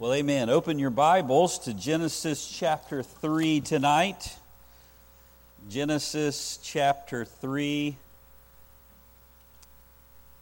[0.00, 0.48] Well, amen.
[0.48, 4.36] Open your Bibles to Genesis chapter 3 tonight.
[5.68, 7.96] Genesis chapter 3.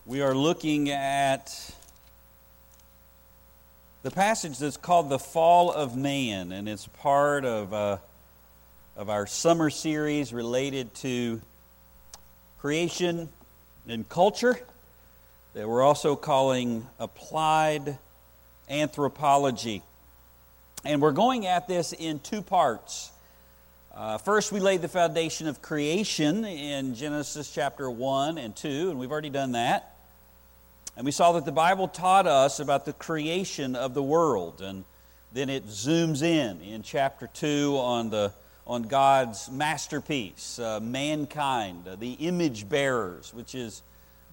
[0.05, 1.75] We are looking at
[4.03, 7.97] the passage that's called The Fall of Man, and it's part of, uh,
[8.95, 11.41] of our summer series related to
[12.59, 13.31] creation
[13.89, 14.61] and culture
[15.55, 17.97] that we're also calling Applied
[18.69, 19.83] anthropology.
[20.85, 23.11] And we're going at this in two parts.
[23.95, 28.99] Uh, first, we laid the foundation of creation in Genesis chapter 1 and 2, and
[28.99, 29.97] we've already done that.
[30.97, 34.61] And we saw that the Bible taught us about the creation of the world.
[34.61, 34.85] And
[35.33, 38.33] then it zooms in in chapter 2 on, the,
[38.67, 43.83] on God's masterpiece, uh, mankind, uh, the image bearers, which is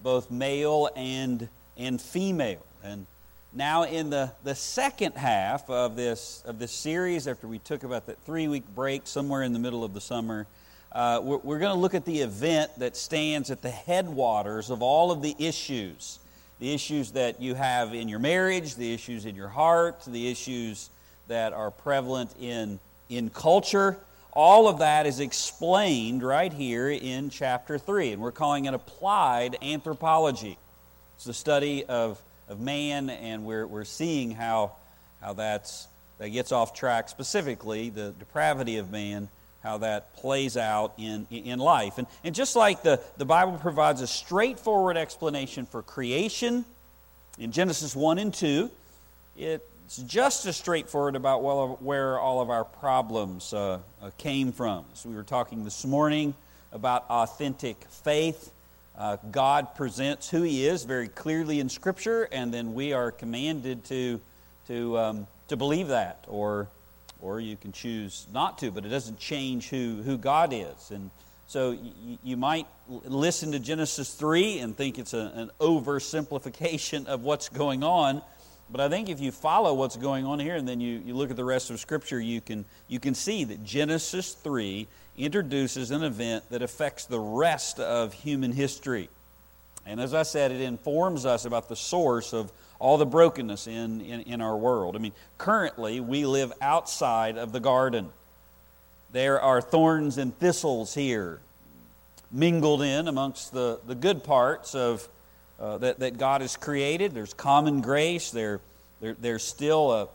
[0.02, 2.64] both male and, and female.
[2.82, 3.06] And
[3.54, 8.06] now in the, the second half of this, of this series, after we took about
[8.06, 10.46] that three week break somewhere in the middle of the summer,
[10.90, 14.82] uh, we're, we're going to look at the event that stands at the headwaters of
[14.82, 16.18] all of the issues.
[16.58, 20.90] The issues that you have in your marriage, the issues in your heart, the issues
[21.28, 23.98] that are prevalent in, in culture.
[24.32, 29.56] All of that is explained right here in chapter 3, and we're calling it applied
[29.62, 30.58] anthropology.
[31.16, 34.72] It's the study of of man, and we're, we're seeing how,
[35.20, 39.28] how that's, that gets off track, specifically the depravity of man,
[39.62, 41.98] how that plays out in, in life.
[41.98, 46.64] And, and just like the, the Bible provides a straightforward explanation for creation
[47.38, 48.70] in Genesis 1 and 2,
[49.36, 54.84] it's just as straightforward about well, where all of our problems uh, uh, came from.
[54.94, 56.34] So we were talking this morning
[56.72, 58.52] about authentic faith
[58.96, 63.84] uh, God presents who He is very clearly in Scripture, and then we are commanded
[63.84, 64.20] to,
[64.68, 66.68] to, um, to believe that, or,
[67.20, 70.90] or you can choose not to, but it doesn't change who, who God is.
[70.90, 71.10] And
[71.46, 77.22] so you, you might listen to Genesis 3 and think it's a, an oversimplification of
[77.22, 78.22] what's going on.
[78.70, 81.30] But I think if you follow what's going on here and then you, you look
[81.30, 84.86] at the rest of Scripture, you can, you can see that Genesis 3
[85.16, 89.08] introduces an event that affects the rest of human history.
[89.86, 94.00] And as I said, it informs us about the source of all the brokenness in,
[94.00, 94.96] in, in, our world.
[94.96, 98.10] I mean, currently, we live outside of the garden.
[99.12, 101.40] There are thorns and thistles here,
[102.32, 105.08] mingled in amongst the, the good parts of,
[105.58, 107.12] uh, that, that God has created.
[107.12, 108.60] There's common grace, there,
[109.00, 110.08] there, there's still a,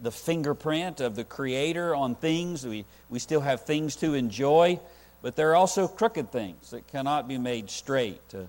[0.00, 2.66] the fingerprint of the Creator on things.
[2.66, 4.80] We, we still have things to enjoy,
[5.22, 8.22] but there are also crooked things that cannot be made straight.
[8.34, 8.44] Uh,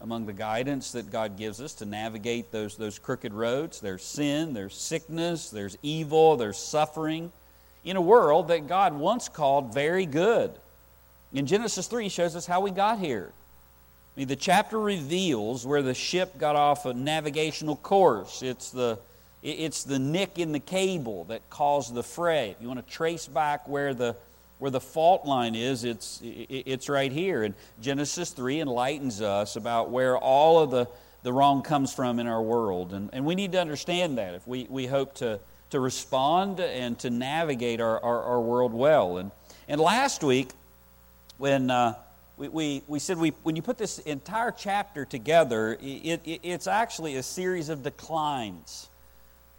[0.00, 4.54] among the guidance that God gives us to navigate those, those crooked roads, there's sin,
[4.54, 7.30] there's sickness, there's evil, there's suffering
[7.84, 10.52] in a world that God once called very good.
[11.32, 13.32] In Genesis 3 shows us how we got here.
[14.16, 18.42] I mean, the chapter reveals where the ship got off a navigational course.
[18.42, 18.98] It's the
[19.42, 22.50] it's the nick in the cable that caused the fray.
[22.50, 24.14] If you want to trace back where the,
[24.58, 27.42] where the fault line is, it's, it's right here.
[27.42, 30.88] And Genesis 3 enlightens us about where all of the,
[31.22, 32.92] the wrong comes from in our world.
[32.92, 35.40] And, and we need to understand that if we, we hope to,
[35.70, 39.16] to respond and to navigate our, our, our world well.
[39.16, 39.30] And,
[39.68, 40.50] and last week,
[41.38, 41.94] when uh,
[42.40, 46.66] we, we, we said we, when you put this entire chapter together, it, it, it's
[46.66, 48.88] actually a series of declines.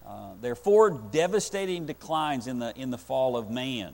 [0.05, 3.93] Uh, there are four devastating declines in the, in the fall of man.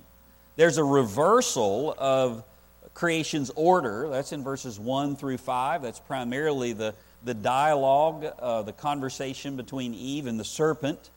[0.56, 2.46] There's a reversal of
[2.94, 4.08] creation's order.
[4.08, 5.82] That's in verses 1 through 5.
[5.82, 11.10] That's primarily the, the dialogue, uh, the conversation between Eve and the serpent.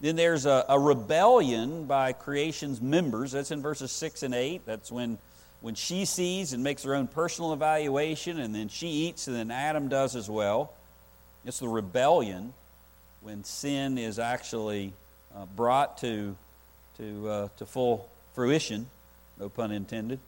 [0.00, 3.32] Then there's a, a, rebellion by creation's members.
[3.32, 4.62] That's in verses 6 and 8.
[4.66, 5.18] That's when,
[5.62, 9.50] when she sees and makes her own personal evaluation, and then she eats, and then
[9.50, 10.72] Adam does as well.
[11.44, 12.52] It's the rebellion
[13.20, 14.92] when sin is actually
[15.34, 16.36] uh, brought to,
[16.98, 18.86] to, uh, to full fruition,
[19.38, 20.18] no pun intended.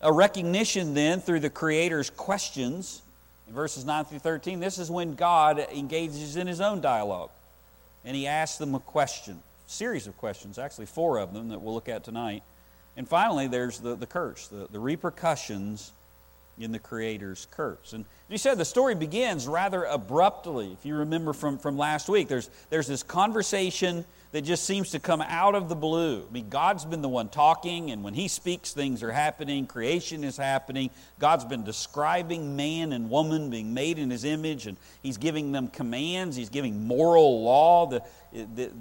[0.00, 3.02] A recognition then through the Creator's questions
[3.48, 4.60] in verses 9 through 13.
[4.60, 7.30] This is when God engages in his own dialogue.
[8.04, 11.60] And he asks them a question, a series of questions, actually four of them that
[11.60, 12.44] we'll look at tonight.
[12.98, 15.92] And finally, there's the, the curse, the, the repercussions
[16.58, 17.92] in the Creator's curse.
[17.92, 20.72] And you said the story begins rather abruptly.
[20.72, 24.98] If you remember from, from last week, there's, there's this conversation that just seems to
[24.98, 26.26] come out of the blue.
[26.28, 30.24] I mean, God's been the one talking, and when He speaks, things are happening, creation
[30.24, 30.90] is happening.
[31.18, 35.68] God's been describing man and woman being made in His image, and He's giving them
[35.68, 37.98] commands, He's giving moral law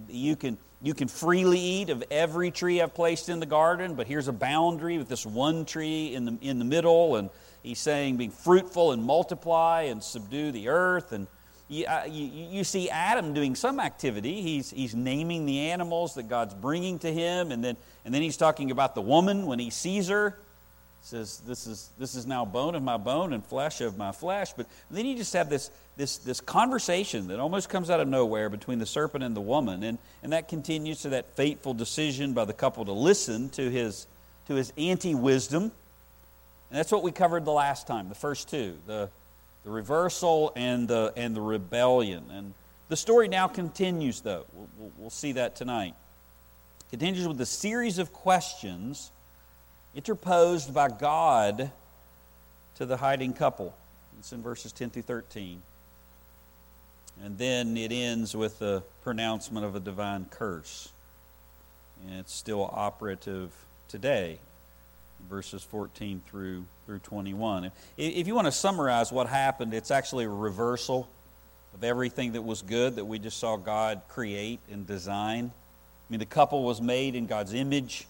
[0.10, 4.08] you, can, you can freely eat of every tree I've placed in the garden, but
[4.08, 7.30] here's a boundary with this one tree in the, in the middle, and
[7.64, 11.12] He's saying, be fruitful and multiply and subdue the earth.
[11.12, 11.28] And
[11.70, 14.42] you, uh, you, you, see Adam doing some activity.
[14.42, 17.52] He's, he's naming the animals that God's bringing to him.
[17.52, 17.76] And then,
[18.06, 20.30] and then he's talking about the woman when he sees her.
[21.02, 24.14] He says, this is, this is now bone of my bone and flesh of my
[24.14, 24.54] flesh.
[24.54, 28.50] But then you just have this, this, this conversation that almost comes out of nowhere
[28.50, 29.84] between the serpent and the woman.
[29.84, 34.08] And, and that continues to that fateful decision by the couple to listen to his,
[34.48, 35.72] to his anti wisdom
[36.70, 39.10] and that's what we covered the last time, the first two the,
[39.68, 42.24] the reversal and the, and the rebellion.
[42.32, 42.54] And
[42.88, 44.46] the story now continues, though.
[44.54, 45.94] We'll, we'll see that tonight.
[46.90, 49.12] Continues with a series of questions
[49.94, 51.70] interposed by God
[52.76, 53.76] to the hiding couple.
[54.20, 55.62] It's in verses 10 through 13.
[57.26, 60.94] And then it ends with the pronouncement of a divine curse.
[62.08, 63.52] And it's still operative
[63.90, 64.40] today
[65.30, 67.72] verses 14 through, through 21.
[67.98, 71.08] If you want to summarize what happened, it's actually a reversal
[71.74, 75.52] of everything that was good that we just saw God create and design.
[75.54, 78.08] I mean, the couple was made in God's image,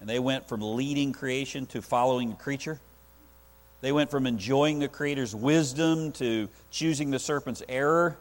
[0.00, 2.80] and they went from leading creation to following the creature.
[3.82, 8.16] They went from enjoying the Creator's wisdom to choosing the serpent's error.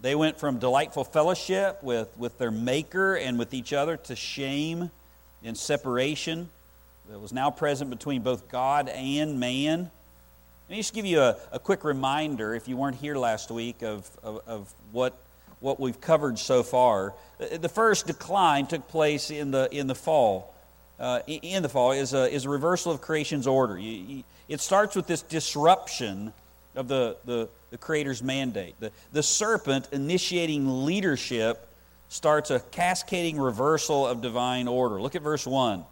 [0.00, 4.90] They went from delightful fellowship with, with their Maker and with each other to shame
[5.44, 6.48] and separation
[7.08, 9.90] that was now present between both God and man.
[10.68, 13.82] Let me just give you a, a quick reminder, if you weren't here last week,
[13.82, 15.18] of, of, of what,
[15.60, 17.14] what we've covered so far.
[17.38, 20.54] The first decline took place in the, in the fall.
[21.00, 23.78] Uh, in the fall is a, is a reversal of creation's order.
[23.78, 26.34] You, you, it starts with this disruption
[26.76, 28.74] of the, the, the Creator's mandate.
[28.80, 31.66] The, the serpent initiating leadership
[32.10, 35.00] starts a cascading reversal of divine order.
[35.00, 35.84] Look at verse 1.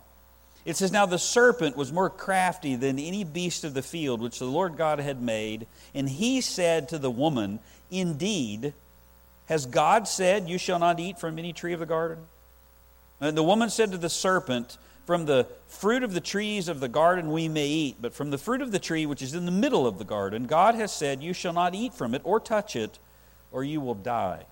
[0.67, 4.41] It says, Now the serpent was more crafty than any beast of the field which
[4.41, 5.69] the Lord God had made.
[5.95, 7.61] And he said to the woman,
[7.91, 8.75] Indeed,
[9.47, 12.19] has God said, You shall not eat from any tree of the garden?
[13.21, 14.77] And the woman said to the serpent,
[15.07, 18.39] From the fruit of the trees of the garden we may eat, but from the
[18.39, 21.23] fruit of the tree which is in the middle of the garden, God has said,
[21.23, 22.99] You shall not eat from it or touch it,
[23.53, 24.45] or you will die.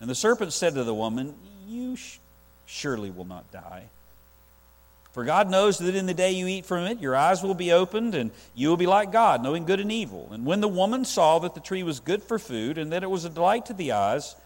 [0.00, 1.34] And the serpent said to the woman,
[1.66, 2.18] You sh-
[2.64, 3.88] surely will not die.
[5.12, 7.72] For God knows that in the day you eat from it, your eyes will be
[7.72, 10.28] opened, and you will be like God, knowing good and evil.
[10.30, 13.10] And when the woman saw that the tree was good for food, and that it
[13.10, 14.36] was a delight to the eyes,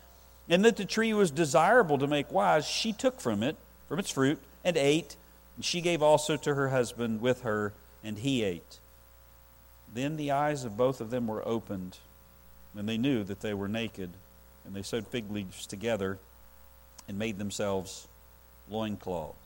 [0.48, 3.56] and that the tree was desirable to make wise, she took from it,
[3.88, 5.16] from its fruit, and ate.
[5.56, 8.78] And she gave also to her husband with her, and he ate.
[9.92, 11.98] Then the eyes of both of them were opened,
[12.76, 14.10] and they knew that they were naked.
[14.64, 16.18] And they sewed fig leaves together
[17.06, 18.08] and made themselves
[18.70, 19.43] loincloths.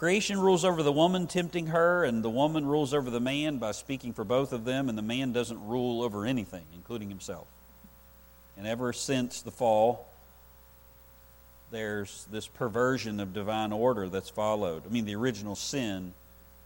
[0.00, 3.70] Creation rules over the woman, tempting her, and the woman rules over the man by
[3.70, 7.46] speaking for both of them, and the man doesn't rule over anything, including himself.
[8.56, 10.08] And ever since the fall,
[11.70, 14.84] there's this perversion of divine order that's followed.
[14.86, 16.14] I mean, the original sin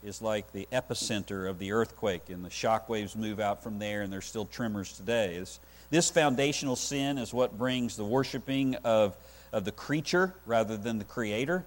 [0.05, 4.03] is like the epicenter of the earthquake, and the shock waves move out from there,
[4.03, 5.41] and there's still tremors today.
[5.41, 5.59] This,
[5.91, 9.17] this foundational sin is what brings the worshiping of,
[9.53, 11.65] of the creature rather than the creator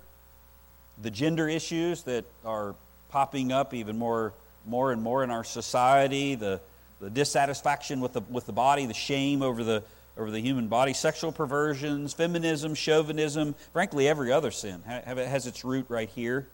[1.02, 2.76] the gender issues that are
[3.10, 4.34] popping up even more,
[4.66, 6.60] more and more in our society, the,
[7.00, 9.84] the dissatisfaction with the, with the body, the shame over the,
[10.18, 15.86] over the human body, sexual perversions, feminism, chauvinism, frankly, every other sin has its root
[15.90, 16.48] right here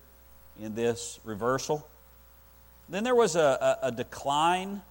[0.61, 1.87] in this reversal.
[2.89, 4.81] Then there was a, a, a decline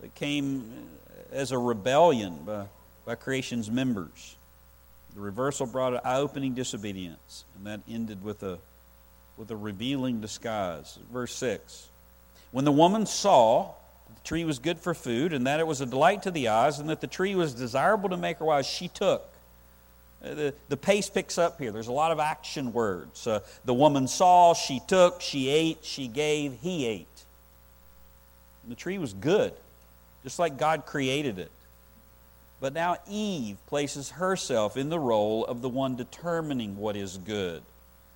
[0.00, 0.88] that came
[1.32, 2.66] as a rebellion by,
[3.06, 4.36] by creation's members.
[5.14, 8.58] The reversal brought an eye opening disobedience, and that ended with a
[9.36, 10.98] with a revealing disguise.
[11.12, 11.88] Verse 6
[12.50, 13.74] When the woman saw
[14.22, 16.78] the tree was good for food, and that it was a delight to the eyes,
[16.78, 19.28] and that the tree was desirable to make her wise, she took.
[20.24, 21.72] Uh, the, the pace picks up here.
[21.72, 23.26] There's a lot of action words.
[23.26, 27.24] Uh, the woman saw, she took, she ate, she gave, he ate.
[28.62, 29.52] And the tree was good,
[30.22, 31.50] just like God created it.
[32.60, 37.62] But now Eve places herself in the role of the one determining what is good.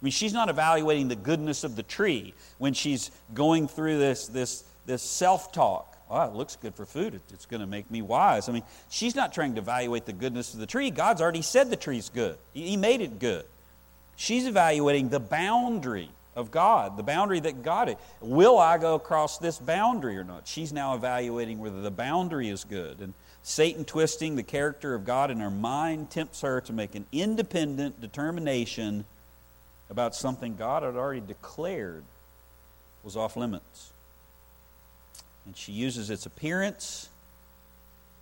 [0.00, 4.26] I mean, she's not evaluating the goodness of the tree when she's going through this,
[4.26, 5.97] this, this self talk.
[6.11, 7.19] Oh, it looks good for food.
[7.33, 8.49] It's going to make me wise.
[8.49, 10.91] I mean, she's not trying to evaluate the goodness of the tree.
[10.91, 13.45] God's already said the tree's good, He made it good.
[14.17, 17.97] She's evaluating the boundary of God, the boundary that God is.
[18.21, 20.47] Will I go across this boundary or not?
[20.47, 23.00] She's now evaluating whether the boundary is good.
[23.00, 23.12] And
[23.43, 28.00] Satan twisting the character of God in her mind tempts her to make an independent
[28.00, 29.05] determination
[29.90, 32.02] about something God had already declared
[33.02, 33.93] was off limits.
[35.45, 37.09] And she uses its appearance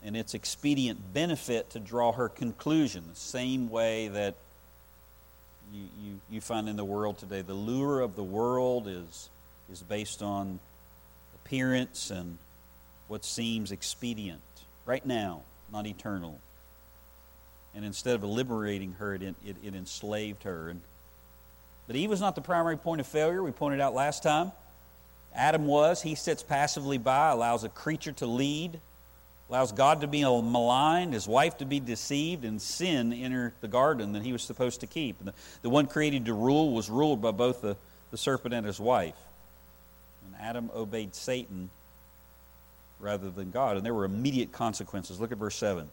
[0.05, 4.35] and its expedient benefit to draw her conclusion, the same way that
[5.73, 7.41] you, you, you find in the world today.
[7.41, 9.31] The lure of the world is,
[9.73, 10.61] is based on
[11.35, 12.37] appearance and
[13.09, 14.43] what seems expedient
[14.85, 15.41] right now,
[15.73, 16.39] not eternal.
[17.75, 20.69] And instead of liberating her, it, it, it enslaved her.
[20.69, 20.83] And,
[21.87, 24.53] but Eve was not the primary point of failure, we pointed out last time.
[25.35, 26.01] Adam was.
[26.03, 28.79] He sits passively by, allows a creature to lead,
[29.49, 34.13] allows God to be maligned, his wife to be deceived, and sin enter the garden
[34.13, 35.23] that he was supposed to keep.
[35.25, 37.77] The, the one created to rule was ruled by both the,
[38.11, 39.17] the serpent and his wife.
[40.25, 41.69] And Adam obeyed Satan
[43.01, 45.21] rather than God, and there were immediate consequences.
[45.21, 45.89] Look at verse 7.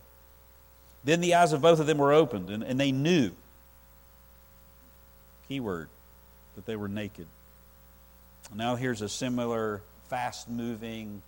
[1.04, 3.32] Then the eyes of both of them were opened, and, and they knew,
[5.52, 5.90] keyword,
[6.56, 7.28] that they were naked.
[8.56, 11.22] Now here's a similar fast moving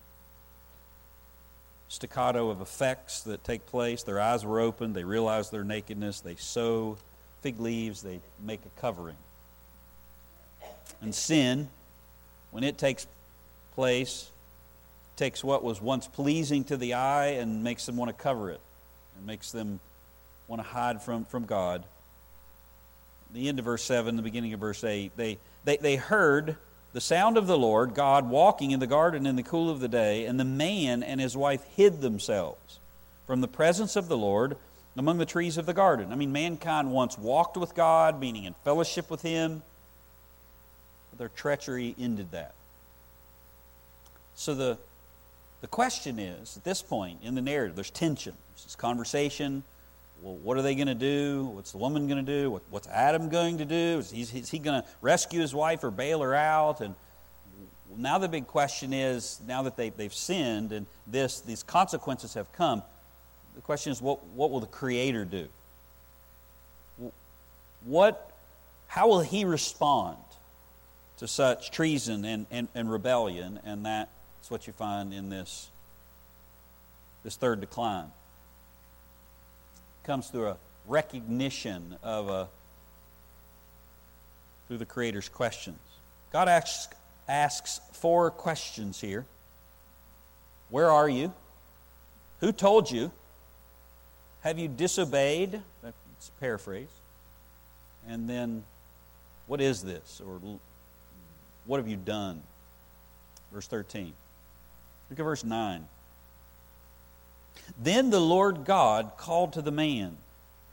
[1.90, 4.04] staccato of effects that take place.
[4.04, 6.96] Their eyes were opened, they realize their nakedness, they sew
[7.42, 9.18] fig leaves, they make a covering.
[11.02, 11.68] And sin,
[12.52, 13.06] when it takes
[13.76, 14.32] place,
[15.18, 18.62] takes what was once pleasing to the eye and makes them want to cover it,
[19.18, 19.82] and makes them
[20.48, 21.84] want to hide from, from God.
[23.34, 26.56] The end of verse 7, the beginning of verse 8, they, they, they heard
[26.94, 29.88] the sound of the Lord, God walking in the garden in the cool of the
[29.88, 32.80] day, and the man and his wife hid themselves
[33.26, 34.56] from the presence of the Lord
[34.96, 36.12] among the trees of the garden.
[36.12, 39.64] I mean, mankind once walked with God, meaning in fellowship with Him,
[41.10, 42.54] but their treachery ended that.
[44.36, 44.78] So the,
[45.62, 48.34] the question is at this point in the narrative, there's tension.
[48.52, 49.64] There's this conversation.
[50.24, 51.44] Well, what are they going to do?
[51.54, 52.50] What's the woman going to do?
[52.50, 54.00] What, what's Adam going to do?
[54.00, 56.80] Is he, is he going to rescue his wife or bail her out?
[56.80, 56.96] And
[57.98, 62.50] now the big question is now that they, they've sinned and this, these consequences have
[62.54, 62.84] come,
[63.54, 65.48] the question is what, what will the Creator do?
[67.84, 68.32] What,
[68.88, 70.18] how will He respond
[71.18, 73.60] to such treason and, and, and rebellion?
[73.66, 75.70] And that's what you find in this,
[77.26, 78.10] this third decline
[80.04, 80.58] comes through a
[80.88, 82.48] recognition of a
[84.68, 85.80] through the creator's questions.
[86.32, 86.94] God asks
[87.28, 89.26] asks four questions here.
[90.70, 91.34] Where are you?
[92.42, 93.12] Who told you?
[94.42, 96.90] Have you disobeyed that's a paraphrase
[98.08, 98.64] and then
[99.48, 100.22] what is this?
[100.26, 100.40] Or
[101.66, 102.42] what have you done?
[103.52, 104.14] Verse 13
[105.10, 105.86] look at verse 9
[107.82, 110.18] then the Lord God called to the man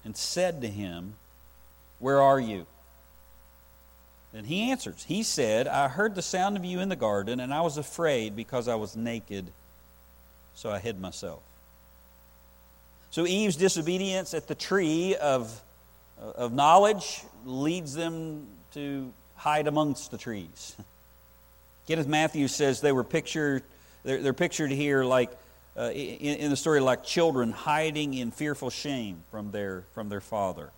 [0.05, 1.15] and said to him,
[1.99, 2.67] Where are you?
[4.33, 7.53] And he answers, He said, I heard the sound of you in the garden, and
[7.53, 9.47] I was afraid because I was naked,
[10.55, 11.41] so I hid myself.
[13.11, 15.61] So Eve's disobedience at the tree of,
[16.19, 20.77] of knowledge leads them to hide amongst the trees.
[21.89, 23.65] Kenneth Mathews says they were pictured,
[24.05, 25.33] they're, they're pictured here like
[25.77, 30.21] uh, in, in the story like children hiding in fearful shame from their, from their
[30.21, 30.71] father.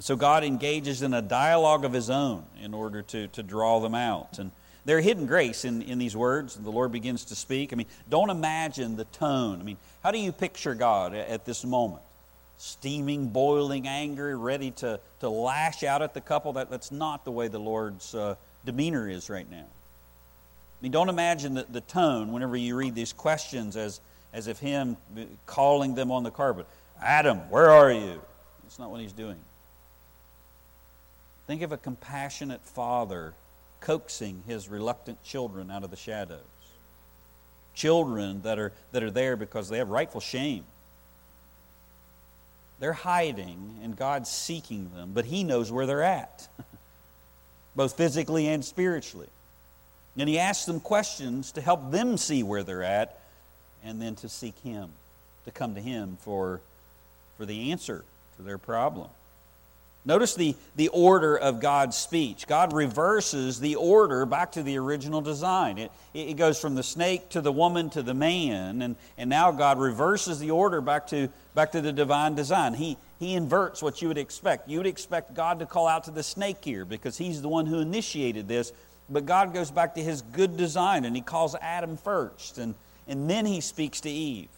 [0.00, 3.94] So God engages in a dialogue of his own in order to, to draw them
[3.94, 4.38] out.
[4.38, 4.50] And
[4.84, 6.56] there's hidden grace in, in these words.
[6.56, 7.72] The Lord begins to speak.
[7.72, 9.60] I mean, don't imagine the tone.
[9.60, 12.02] I mean, how do you picture God at, this moment?
[12.58, 16.54] Steaming, boiling anger, ready to, to lash out at the couple?
[16.54, 19.66] That, that's not the way the Lord's uh, demeanor is right now
[20.82, 24.00] mean, don't imagine the, the tone whenever you read these questions as,
[24.32, 24.96] as if him
[25.46, 26.66] calling them on the carpet.
[27.00, 28.20] Adam, where are you?
[28.62, 29.38] That's not what he's doing.
[31.46, 33.34] Think of a compassionate father
[33.80, 36.40] coaxing his reluctant children out of the shadows.
[37.74, 40.64] Children that are, that are there because they have rightful shame.
[42.80, 46.48] They're hiding, and God's seeking them, but He knows where they're at,
[47.76, 49.28] both physically and spiritually.
[50.16, 53.18] And he asks them questions to help them see where they're at
[53.84, 54.90] and then to seek him,
[55.44, 56.60] to come to him for,
[57.36, 58.04] for the answer
[58.36, 59.08] to their problem.
[60.06, 62.46] Notice the, the order of God's speech.
[62.46, 65.78] God reverses the order back to the original design.
[65.78, 69.50] It, it goes from the snake to the woman to the man, and, and now
[69.50, 72.74] God reverses the order back to, back to the divine design.
[72.74, 74.68] He, he inverts what you would expect.
[74.68, 77.64] You would expect God to call out to the snake here because he's the one
[77.64, 78.72] who initiated this,
[79.08, 82.74] but God goes back to his good design and he calls Adam first, and,
[83.06, 84.48] and then he speaks to Eve.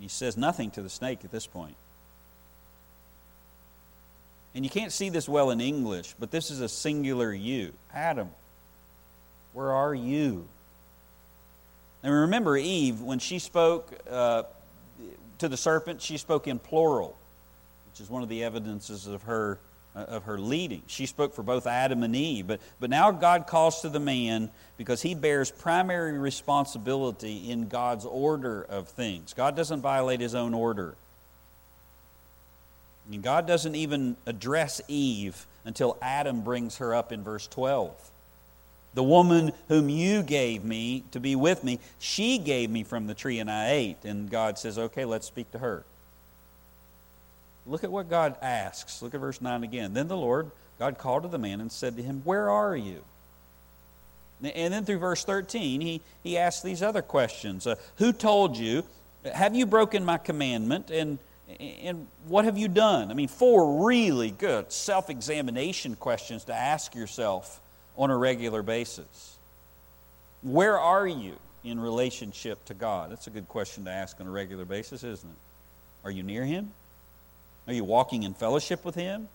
[0.00, 1.76] He says nothing to the snake at this point.
[4.54, 7.72] And you can't see this well in English, but this is a singular you.
[7.92, 8.28] Adam,
[9.52, 10.46] where are you?
[12.04, 14.44] And remember, Eve, when she spoke uh,
[15.38, 17.16] to the serpent, she spoke in plural,
[17.90, 19.58] which is one of the evidences of her,
[19.96, 20.82] Uh, of her leading.
[20.88, 22.48] She spoke for both Adam and Eve.
[22.48, 28.04] But, but now God calls to the man because he bears primary responsibility in God's
[28.04, 29.34] order of things.
[29.34, 30.96] God doesn't violate his own order.
[33.08, 37.94] And God doesn't even address Eve until Adam brings her up in verse 12.
[38.94, 43.14] The woman whom you gave me to be with me, she gave me from the
[43.14, 44.04] tree and I ate.
[44.04, 45.84] And God says, okay, let's speak to her.
[47.66, 49.00] Look at what God asks.
[49.02, 49.94] Look at verse 9 again.
[49.94, 53.02] Then the Lord, God called to the man and said to him, Where are you?
[54.42, 58.84] And then through verse 13, he, he asks these other questions uh, Who told you?
[59.32, 60.90] Have you broken my commandment?
[60.90, 61.18] And
[61.60, 63.10] and what have you done?
[63.10, 67.60] I mean, four really good self examination questions to ask yourself
[67.96, 69.36] on a regular basis.
[70.42, 73.10] Where are you in relationship to God?
[73.10, 76.06] That's a good question to ask on a regular basis, isn't it?
[76.06, 76.72] Are you near Him?
[77.66, 79.28] Are you walking in fellowship with Him?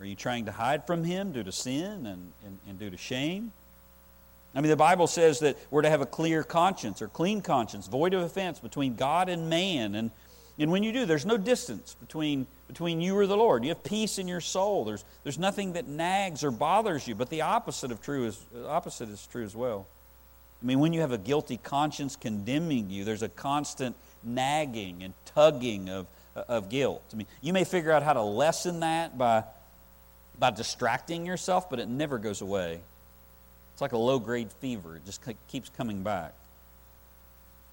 [0.00, 2.96] Are you trying to hide from Him due to sin and, and, and due to
[2.96, 3.52] shame?
[4.54, 7.86] I mean, the Bible says that we're to have a clear conscience or clean conscience,
[7.86, 9.94] void of offense between God and man.
[9.94, 10.10] And
[10.58, 13.62] and when you do, there's no distance between, between you or the Lord.
[13.62, 14.84] You have peace in your soul.
[14.84, 17.14] There's, there's nothing that nags or bothers you.
[17.14, 19.86] But the opposite of true is opposite is true as well.
[20.60, 23.94] I mean, when you have a guilty conscience condemning you, there's a constant
[24.24, 26.06] nagging and tugging of,
[26.48, 27.02] of guilt.
[27.12, 29.44] I mean, you may figure out how to lessen that by,
[30.38, 32.80] by distracting yourself, but it never goes away.
[33.72, 36.34] It's like a low grade fever, it just keeps coming back.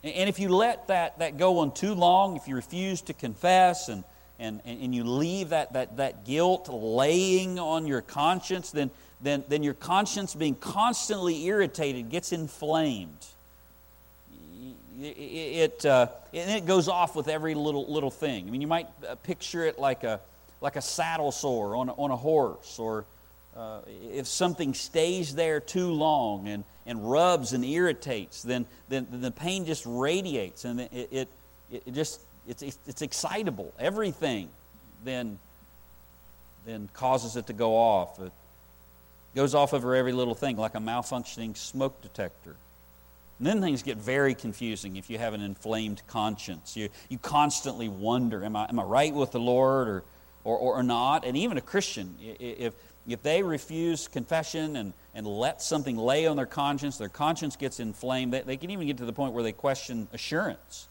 [0.03, 3.89] And if you let that, that go on too long, if you refuse to confess
[3.89, 4.03] and,
[4.38, 9.63] and, and you leave that, that, that guilt laying on your conscience, then, then, then
[9.63, 13.17] your conscience being constantly irritated gets inflamed.
[15.01, 18.47] It, it, uh, and it goes off with every little, little thing.
[18.47, 20.19] I mean, you might uh, picture it like a,
[20.62, 23.05] like a saddle sore on a, on a horse, or
[23.55, 23.79] uh,
[24.13, 29.31] if something stays there too long and, and rubs and irritates, then, then, then the
[29.31, 31.27] pain just radiates and it, it,
[31.71, 33.73] it just it's, it's excitable.
[33.79, 34.49] Everything
[35.03, 35.39] then,
[36.65, 38.19] then causes it to go off.
[38.19, 38.31] It
[39.36, 42.55] goes off over every little thing like a malfunctioning smoke detector.
[43.38, 46.78] And then things get very confusing if you have an inflamed conscience.
[46.78, 50.04] You, you constantly wonder, am I, am I right with the Lord or,
[50.45, 51.26] or, or not?
[51.26, 52.74] And even a Christian, if,
[53.08, 57.82] if they refuse confession and, and let something lay on their conscience, their conscience gets
[57.82, 58.32] inflamed.
[58.32, 60.88] They, they can even get to the point where they question assurance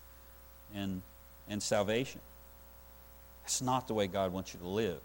[0.74, 1.00] and,
[1.48, 2.20] and salvation.
[3.42, 4.98] That's not the way God wants you to live.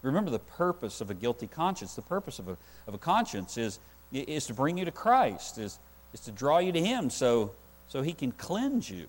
[0.00, 1.94] Remember the purpose of a guilty conscience.
[1.94, 3.78] The purpose of a, of a conscience is,
[4.12, 5.78] is to bring you to Christ, is,
[6.12, 7.52] is to draw you to Him so,
[7.88, 9.06] so He can cleanse you.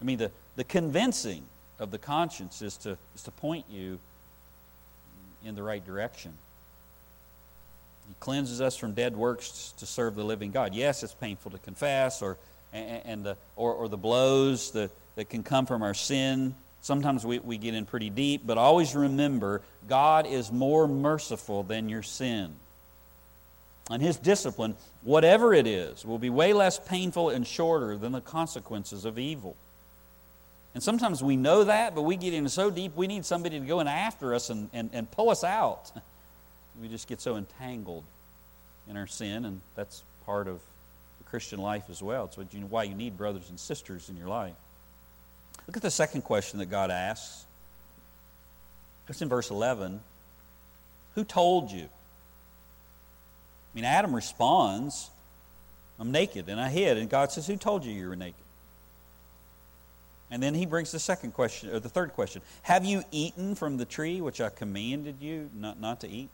[0.00, 1.44] I mean, the, the convincing
[1.78, 3.98] of the conscience is to, is to point you
[5.44, 6.32] in the right direction.
[8.08, 10.74] He cleanses us from dead works to serve the living God.
[10.74, 12.36] Yes, it's painful to confess, or
[12.72, 16.54] and, the, or, or the blows that, that can come from our sin.
[16.80, 21.88] Sometimes we, we get in pretty deep, but always remember God is more merciful than
[21.88, 22.54] your sin.
[23.90, 28.20] And His discipline, whatever it is, will be way less painful and shorter than the
[28.20, 29.56] consequences of evil.
[30.74, 33.66] And sometimes we know that, but we get in so deep, we need somebody to
[33.66, 35.90] go in after us and, and, and pull us out.
[36.80, 38.02] We just get so entangled
[38.88, 40.58] in our sin, and that's part of
[41.18, 42.24] the Christian life as well.
[42.24, 44.54] It's you, why you need brothers and sisters in your life.
[45.66, 47.44] Look at the second question that God asks.
[49.08, 50.00] It's in verse 11.
[51.14, 51.88] Who told you?
[53.72, 55.10] I mean, Adam responds,
[55.98, 56.98] I'm naked and I hid.
[56.98, 58.34] And God says, Who told you you were naked?
[60.30, 63.76] And then he brings the second question, or the third question Have you eaten from
[63.76, 66.30] the tree which I commanded you not, not to eat?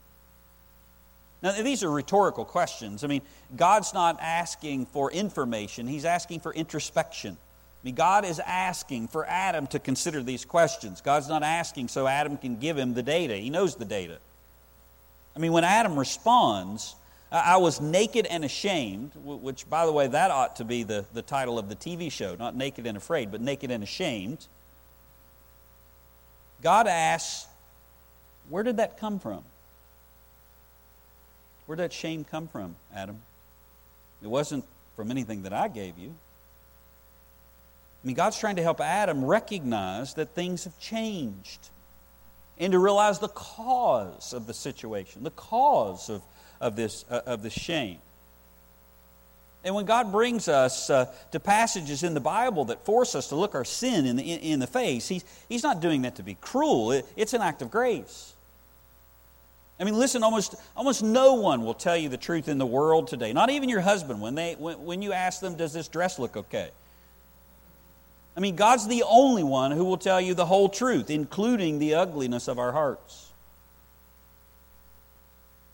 [1.41, 3.03] Now, these are rhetorical questions.
[3.03, 3.21] I mean,
[3.55, 7.37] God's not asking for information, He's asking for introspection.
[7.81, 10.99] I mean, God is asking for Adam to consider these questions.
[10.99, 13.37] God's not asking so Adam can give him the data.
[13.37, 14.17] He knows the data.
[15.33, 16.95] I mean, when Adam responds,
[17.31, 21.21] I was naked and ashamed, which, by the way, that ought to be the, the
[21.21, 24.47] title of the TV show, not Naked and Afraid, but Naked and Ashamed.
[26.63, 27.47] God asks,
[28.49, 29.43] Where did that come from?
[31.67, 33.19] Where did that shame come from, Adam?
[34.23, 34.65] It wasn't
[34.95, 36.15] from anything that I gave you.
[38.03, 41.69] I mean, God's trying to help Adam recognize that things have changed
[42.57, 46.21] and to realize the cause of the situation, the cause of,
[46.61, 47.97] of, this, uh, of this shame.
[49.63, 53.35] And when God brings us uh, to passages in the Bible that force us to
[53.35, 56.23] look our sin in the, in, in the face, he's, he's not doing that to
[56.23, 56.93] be cruel.
[56.93, 58.33] It, it's an act of grace.
[59.79, 63.07] I mean, listen, almost, almost no one will tell you the truth in the world
[63.07, 66.19] today, not even your husband, when, they, when, when you ask them, Does this dress
[66.19, 66.69] look okay?
[68.35, 71.95] I mean, God's the only one who will tell you the whole truth, including the
[71.95, 73.29] ugliness of our hearts.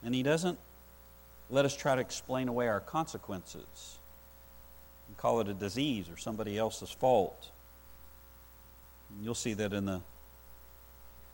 [0.04, 0.60] And He doesn't
[1.50, 3.98] let us try to explain away our consequences
[5.08, 7.50] and call it a disease or somebody else's fault.
[9.10, 10.02] And you'll see that in the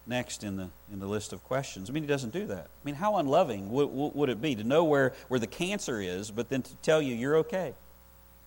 [0.07, 1.89] next in the in the list of questions.
[1.89, 2.65] I mean, he doesn't do that.
[2.65, 6.31] I mean, how unloving would, would it be to know where, where the cancer is,
[6.31, 7.73] but then to tell you you're okay?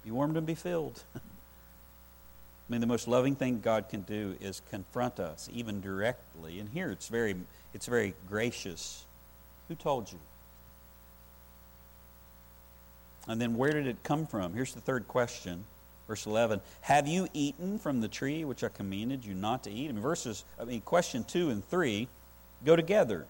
[0.04, 1.02] Be warmed and be filled.
[1.14, 6.60] I mean, the most loving thing God can do is confront us, even directly.
[6.60, 7.36] And here it's very,
[7.74, 9.04] it's very gracious.
[9.68, 10.18] Who told you?
[13.26, 14.52] And then where did it come from?
[14.54, 15.64] Here's the third question.
[16.06, 19.88] Verse 11, have you eaten from the tree which I commanded you not to eat?
[19.88, 22.08] I mean, verses, I mean, question 2 and 3
[22.66, 23.24] go together.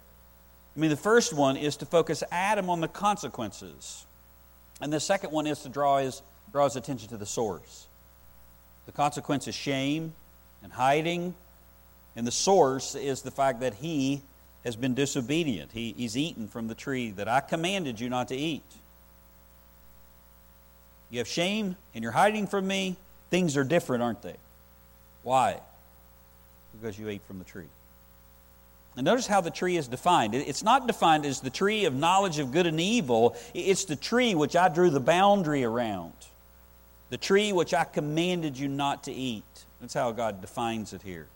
[0.76, 4.04] I mean, the first one is to focus Adam on the consequences.
[4.80, 7.86] And the second one is to draw his, draw his attention to the source.
[8.86, 10.12] The consequence is shame
[10.64, 11.34] and hiding.
[12.16, 14.20] And the source is the fact that he
[14.64, 15.70] has been disobedient.
[15.72, 18.64] He, he's eaten from the tree that I commanded you not to eat.
[21.10, 22.96] You have shame and you're hiding from me.
[23.30, 24.36] Things are different, aren't they?
[25.22, 25.58] Why?
[26.72, 27.68] Because you ate from the tree.
[28.96, 30.34] And notice how the tree is defined.
[30.34, 34.34] It's not defined as the tree of knowledge of good and evil, it's the tree
[34.34, 36.12] which I drew the boundary around
[37.14, 39.44] the tree which I commanded you not to eat.
[39.80, 41.28] That's how God defines it here.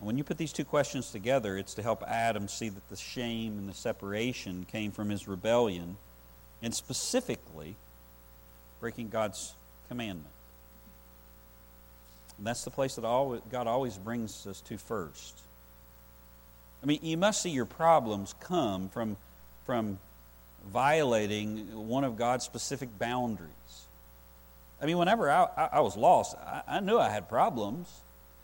[0.00, 3.56] When you put these two questions together, it's to help Adam see that the shame
[3.56, 5.96] and the separation came from his rebellion,
[6.62, 7.74] and specifically
[8.80, 9.54] breaking God's
[9.88, 10.34] commandment.
[12.38, 15.38] And that's the place that God always brings us to first.
[16.82, 19.16] I mean, you must see your problems come from,
[19.66, 19.98] from
[20.66, 23.50] violating one of God's specific boundaries.
[24.80, 27.88] I mean, whenever I, I, was lost, I, I, knew I had problems.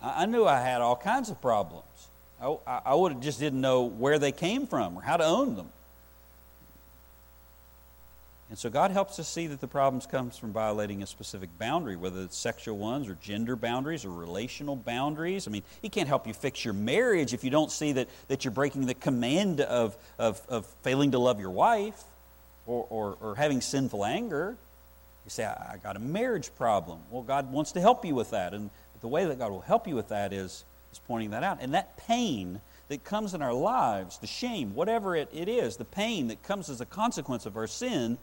[0.00, 1.84] I, knew I had all kinds of problems.
[2.40, 5.56] I, I would have just didn't know where they came from or how to own
[5.56, 5.70] them.
[8.50, 11.96] And so God helps us see that the problems comes from violating a specific boundary,
[11.96, 15.46] whether it's sexual ones or gender boundaries or relational boundaries.
[15.46, 18.44] I mean, He can't help you fix your marriage if you don't see that, that
[18.44, 22.02] you're breaking the command of, of, of failing to love your wife
[22.66, 24.56] or, or, or having sinful anger.
[25.26, 27.00] You say, I, I got a marriage problem.
[27.10, 28.54] Well, God wants to help you with that.
[28.54, 28.70] And
[29.02, 31.58] the way that God will help you with that is, is pointing that out.
[31.60, 35.84] And that pain that comes in our lives, the shame, whatever it, it is, the
[35.84, 38.16] pain that comes as a consequence of our sin,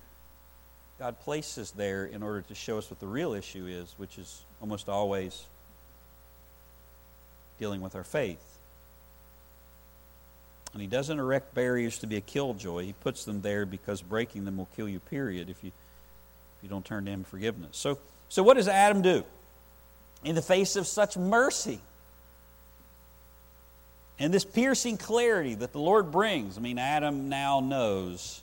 [0.98, 4.44] God places there in order to show us what the real issue is, which is
[4.62, 5.46] almost always
[7.60, 8.40] dealing with our faith.
[10.74, 12.86] And He doesn't erect barriers to be a killjoy.
[12.86, 16.70] He puts them there because breaking them will kill you, period, if you, if you
[16.70, 17.78] don't turn to Him forgiveness.
[17.78, 17.98] So,
[18.30, 19.24] so, what does Adam do?
[20.24, 21.80] In the face of such mercy
[24.18, 28.42] and this piercing clarity that the Lord brings, I mean, Adam now knows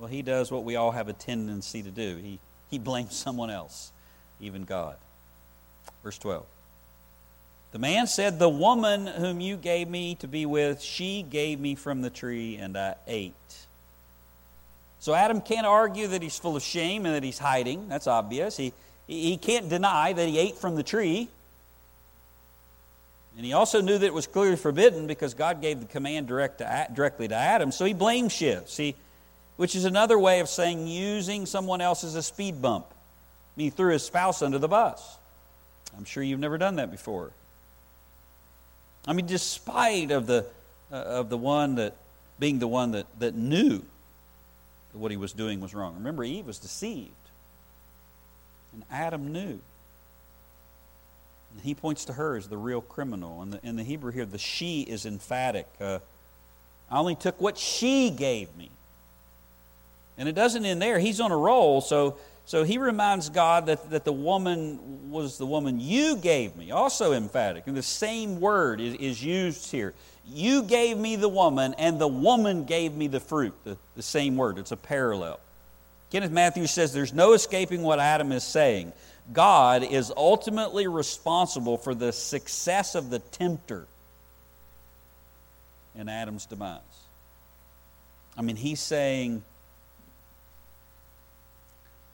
[0.00, 2.16] well, he does what we all have a tendency to do.
[2.16, 2.38] He,
[2.70, 3.92] he blames someone else,
[4.40, 4.96] even God.
[6.02, 6.46] Verse 12.
[7.72, 11.74] The man said, The woman whom you gave me to be with, she gave me
[11.74, 13.34] from the tree, and I ate.
[15.00, 17.88] So Adam can't argue that he's full of shame and that he's hiding.
[17.88, 18.56] That's obvious.
[18.56, 18.72] He,
[19.06, 21.28] he can't deny that he ate from the tree.
[23.36, 26.58] And he also knew that it was clearly forbidden because God gave the command direct
[26.58, 27.70] to, directly to Adam.
[27.70, 28.76] So he blame shifts.
[29.60, 32.86] Which is another way of saying using someone else as a speed bump.
[33.58, 35.18] He threw his spouse under the bus.
[35.98, 37.32] I'm sure you've never done that before.
[39.06, 40.46] I mean, despite of the,
[40.90, 41.94] uh, of the one that,
[42.38, 43.82] being the one that, that knew
[44.92, 45.94] that what he was doing was wrong.
[45.94, 47.10] Remember, Eve was deceived.
[48.72, 49.60] And Adam knew.
[51.52, 53.42] And he points to her as the real criminal.
[53.42, 55.68] And the, in the Hebrew here, the she is emphatic.
[55.78, 55.98] Uh,
[56.90, 58.70] I only took what she gave me.
[60.20, 60.98] And it doesn't end there.
[60.98, 65.46] He's on a roll, so, so he reminds God that, that the woman was the
[65.46, 66.70] woman you gave me.
[66.72, 67.66] Also emphatic.
[67.66, 69.94] And the same word is, is used here.
[70.26, 73.54] You gave me the woman, and the woman gave me the fruit.
[73.64, 74.58] The, the same word.
[74.58, 75.40] It's a parallel.
[76.12, 78.92] Kenneth Mathews says there's no escaping what Adam is saying.
[79.32, 83.86] God is ultimately responsible for the success of the tempter
[85.94, 86.80] in Adam's demise.
[88.36, 89.44] I mean, he's saying,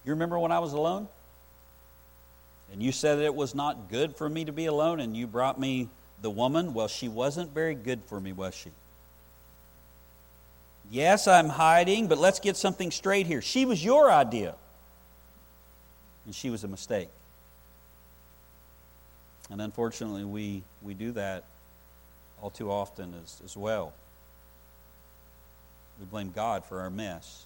[0.07, 1.09] You remember when I was alone?
[2.73, 5.59] And you said it was not good for me to be alone, and you brought
[5.59, 5.89] me
[6.23, 6.75] the woman.
[6.75, 8.71] Well, she wasn't very good for me, was she?
[10.91, 13.43] Yes, I'm hiding, but let's get something straight here.
[13.43, 14.55] She was your idea,
[16.25, 17.09] and she was a mistake.
[19.51, 21.45] And unfortunately, we, we do that
[22.41, 23.93] all too often as, as well.
[25.99, 27.45] We blame God for our mess.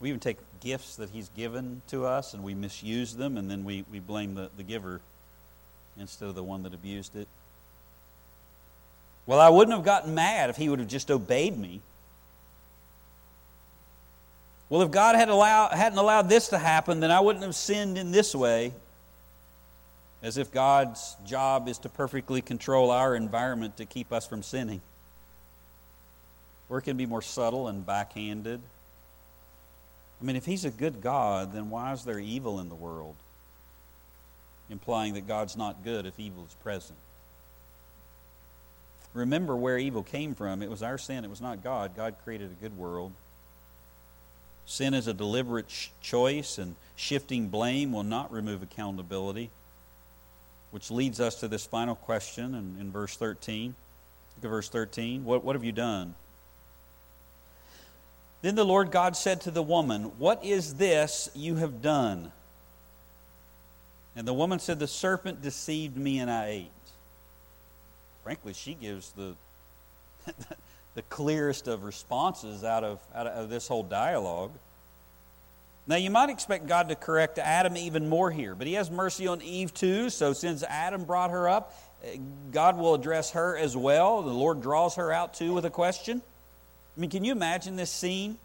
[0.00, 3.64] We even take gifts that He's given to us and we misuse them, and then
[3.64, 5.00] we, we blame the, the giver
[5.98, 7.26] instead of the one that abused it.
[9.26, 11.80] Well, I wouldn't have gotten mad if he would have just obeyed me.
[14.70, 17.98] Well, if God had allow, hadn't allowed this to happen, then I wouldn't have sinned
[17.98, 18.72] in this way.
[20.22, 24.80] As if God's job is to perfectly control our environment to keep us from sinning.
[26.68, 28.60] Or it can be more subtle and backhanded.
[30.20, 33.16] I mean, if He's a good God, then why is there evil in the world?
[34.70, 36.98] Implying that God's not good if evil is present.
[39.14, 40.62] Remember where evil came from.
[40.62, 41.96] It was our sin, it was not God.
[41.96, 43.12] God created a good world.
[44.66, 49.50] Sin is a deliberate sh- choice, and shifting blame will not remove accountability.
[50.70, 53.74] Which leads us to this final question in, in verse 13.
[54.36, 55.24] Look at verse 13.
[55.24, 56.14] What, what have you done?
[58.42, 62.32] Then the Lord God said to the woman, What is this you have done?
[64.14, 66.70] And the woman said, The serpent deceived me and I ate
[68.28, 69.34] frankly, she gives the,
[70.94, 74.50] the clearest of responses out of, out of this whole dialogue.
[75.86, 79.26] Now, you might expect God to correct Adam even more here, but he has mercy
[79.26, 80.10] on Eve too.
[80.10, 81.74] So, since Adam brought her up,
[82.04, 82.18] eh,
[82.52, 84.20] God will address her as well.
[84.20, 86.20] The Lord draws her out too with a question.
[86.98, 88.38] I mean, can you imagine this scene?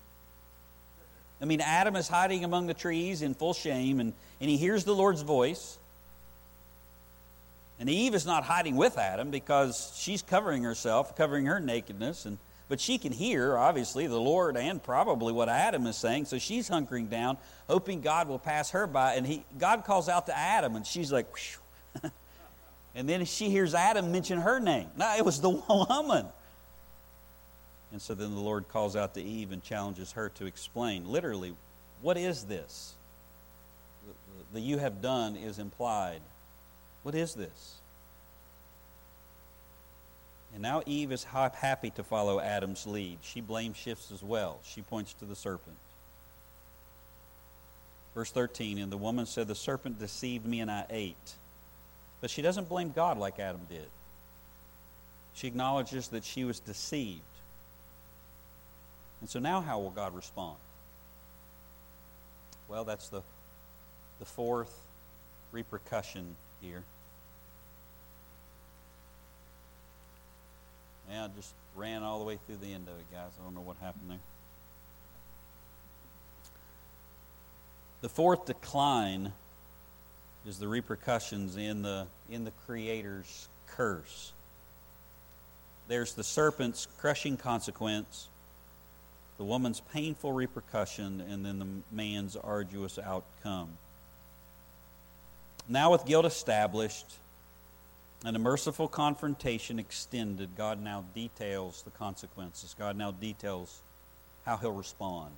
[1.41, 4.83] I mean, Adam is hiding among the trees in full shame, and, and he hears
[4.83, 5.79] the Lord's voice.
[7.79, 12.37] And Eve is not hiding with Adam because she's covering herself, covering her nakedness, and
[12.69, 16.25] but she can hear, obviously, the Lord and probably what Adam is saying.
[16.25, 17.37] So she's hunkering down,
[17.67, 19.15] hoping God will pass her by.
[19.15, 21.27] And he, God calls out to Adam, and she's like,
[22.95, 24.87] and then she hears Adam mention her name.
[24.95, 26.27] No, it was the woman.
[27.93, 31.07] And so then the Lord calls out to Eve and challenges her to explain.
[31.07, 31.53] Literally,
[32.01, 32.93] what is this?
[34.05, 36.19] The, the you have done is implied
[37.03, 37.75] what is this?
[40.53, 43.17] And now Eve is happy to follow Adam's lead.
[43.21, 44.59] She blame shifts as well.
[44.63, 45.77] She points to the serpent.
[48.15, 51.33] Verse 13 And the woman said, The serpent deceived me and I ate.
[52.21, 53.87] But she doesn't blame God like Adam did.
[55.33, 57.21] She acknowledges that she was deceived.
[59.23, 60.57] And so now how will God respond?
[62.67, 63.21] Well, that's the,
[64.19, 64.77] the fourth
[65.53, 66.83] repercussion here.
[71.09, 73.29] Yeah, I just ran all the way through the end of it, guys.
[73.39, 74.17] I don't know what happened there.
[78.01, 79.31] The fourth decline
[80.45, 84.33] is the repercussions in the in the creator's curse.
[85.87, 88.27] There's the serpent's crushing consequence,
[89.37, 93.69] the woman's painful repercussion, and then the man's arduous outcome.
[95.67, 97.05] Now, with guilt established
[98.25, 102.75] and a merciful confrontation extended, God now details the consequences.
[102.77, 103.81] God now details
[104.45, 105.31] how he'll respond.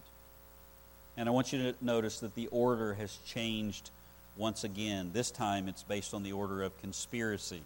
[1.17, 3.89] And I want you to notice that the order has changed
[4.35, 5.11] once again.
[5.13, 7.61] This time it's based on the order of conspiracy.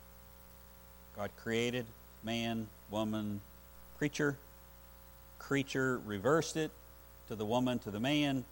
[1.16, 1.86] God created
[2.24, 3.42] man, woman,
[3.98, 4.38] creature.
[5.40, 6.72] Creature reversed it
[7.28, 8.44] to the woman, to the man.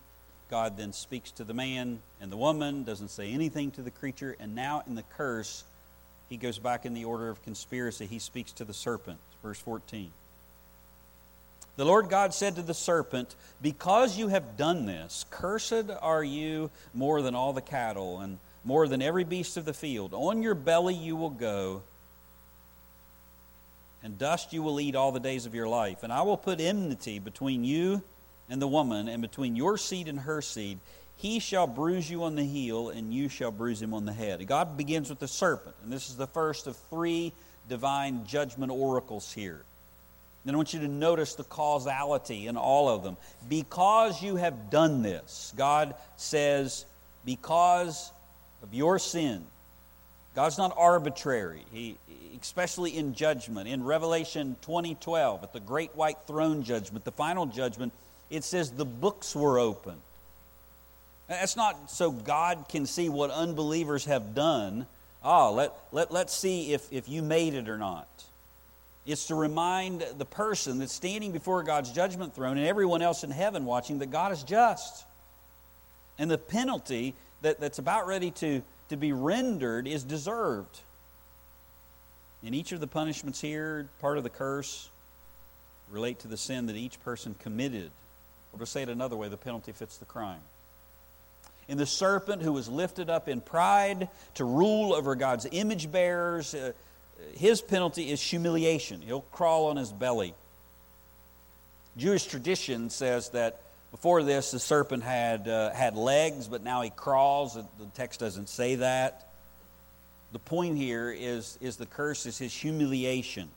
[0.50, 4.36] God then speaks to the man and the woman, doesn't say anything to the creature,
[4.40, 5.64] and now in the curse,
[6.30, 8.06] he goes back in the order of conspiracy.
[8.06, 10.10] He speaks to the serpent, verse 14.
[11.76, 16.72] The Lord God said to the serpent, Because you have done this, cursed are you
[16.94, 20.14] more than all the cattle, and more than every beast of the field.
[20.14, 21.84] On your belly you will go,
[24.08, 26.02] and dust you will eat all the days of your life.
[26.02, 28.02] And I will put enmity between you
[28.50, 30.80] and the woman, and between your seed and her seed.
[31.18, 34.48] He shall bruise you on the heel, and you shall bruise him on the head.
[34.48, 37.34] God begins with the serpent, and this is the first of three
[37.68, 39.60] divine judgment oracles here.
[40.46, 43.18] Then I want you to notice the causality in all of them.
[43.50, 46.86] Because you have done this, God says,
[47.26, 48.10] because
[48.64, 49.44] of your sin.
[50.38, 51.64] God's not arbitrary.
[51.72, 51.98] He,
[52.40, 53.68] especially in judgment.
[53.68, 57.92] In Revelation 2012, at the great white throne judgment, the final judgment,
[58.30, 60.00] it says the books were opened.
[61.28, 64.86] That's not so God can see what unbelievers have done.
[65.24, 68.08] Ah, let, let, let's see if, if you made it or not.
[69.08, 73.32] It's to remind the person that's standing before God's judgment throne and everyone else in
[73.32, 75.04] heaven watching that God is just.
[76.20, 80.80] And the penalty that, that's about ready to, to be rendered is deserved.
[82.44, 84.90] And each of the punishments here, part of the curse,
[85.90, 87.92] relate to the sin that each person committed.
[88.54, 90.40] Or to say it another way, the penalty fits the crime.
[91.68, 96.54] In the serpent who was lifted up in pride to rule over God's image bearers,
[96.54, 96.72] uh,
[97.36, 99.02] his penalty is humiliation.
[99.02, 100.34] He'll crawl on his belly.
[101.98, 103.60] Jewish tradition says that
[103.92, 107.56] before this, the serpent had, uh, had legs, but now he crawls.
[107.56, 109.32] The text doesn't say that.
[110.34, 113.50] The point here is, is the curse is his humiliation.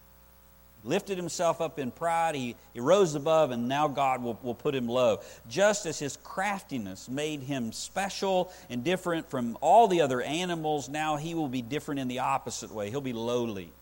[0.83, 4.55] He lifted himself up in pride, he, he rose above, and now God will, will
[4.55, 5.21] put him low.
[5.49, 11.17] Just as his craftiness made him special and different from all the other animals, now
[11.17, 12.89] he will be different in the opposite way.
[12.89, 13.73] He'll be lowly.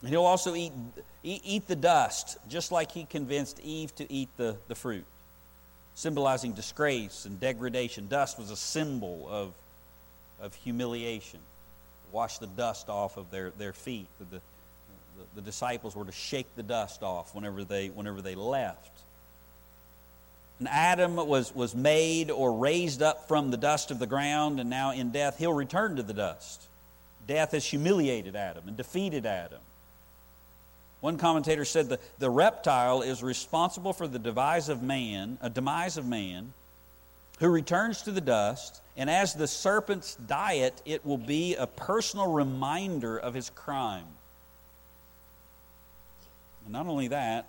[0.00, 0.72] And he'll also eat,
[1.24, 5.04] eat, the dust, just like he convinced Eve to eat the, the fruit,
[5.94, 8.06] symbolizing disgrace and degradation.
[8.08, 9.52] Dust was a symbol of,
[10.40, 11.40] of humiliation.
[12.12, 14.06] Wash the dust off of their, their feet.
[14.20, 14.40] The, the,
[15.34, 18.92] the disciples were to shake the dust off whenever they, whenever they left.
[20.60, 24.70] And Adam was, was made or raised up from the dust of the ground, and
[24.70, 26.62] now in death he'll return to the dust.
[27.26, 29.60] Death has humiliated Adam and defeated Adam.
[31.00, 35.96] One commentator said the, the reptile is responsible for the demise of man, a demise
[35.96, 36.52] of man,
[37.38, 42.32] who returns to the dust, and as the serpent's diet, it will be a personal
[42.32, 44.06] reminder of his crime.
[46.64, 47.46] And not only that,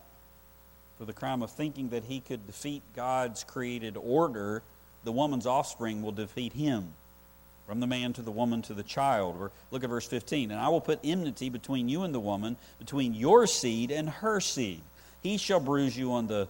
[1.00, 4.62] for the crime of thinking that he could defeat God's created order,
[5.04, 6.94] the woman's offspring will defeat him
[7.69, 9.36] from the man to the woman to the child.
[9.39, 10.49] Or look at verse 15.
[10.49, 14.39] And I will put enmity between you and the woman, between your seed and her
[14.39, 14.82] seed.
[15.21, 16.47] He shall bruise you on the,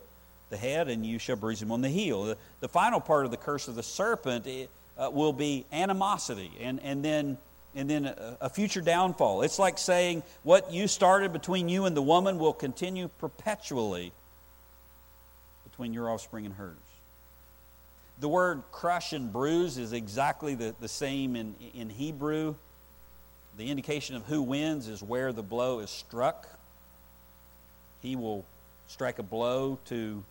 [0.50, 2.24] the head, and you shall bruise him on the heel.
[2.24, 6.80] The, the final part of the curse of the serpent uh, will be animosity, and,
[6.84, 7.38] and then,
[7.76, 9.42] and then a, a future downfall.
[9.42, 14.14] It's like saying what you started between you and the woman will continue perpetually
[15.70, 16.78] between your offspring and hers.
[18.20, 22.56] The word crush and bruise is exactly the, the same in, in Hebrew.
[23.58, 26.48] The indication of who wins is where the blow is struck.
[28.02, 28.46] He will
[28.88, 30.24] strike a blow to,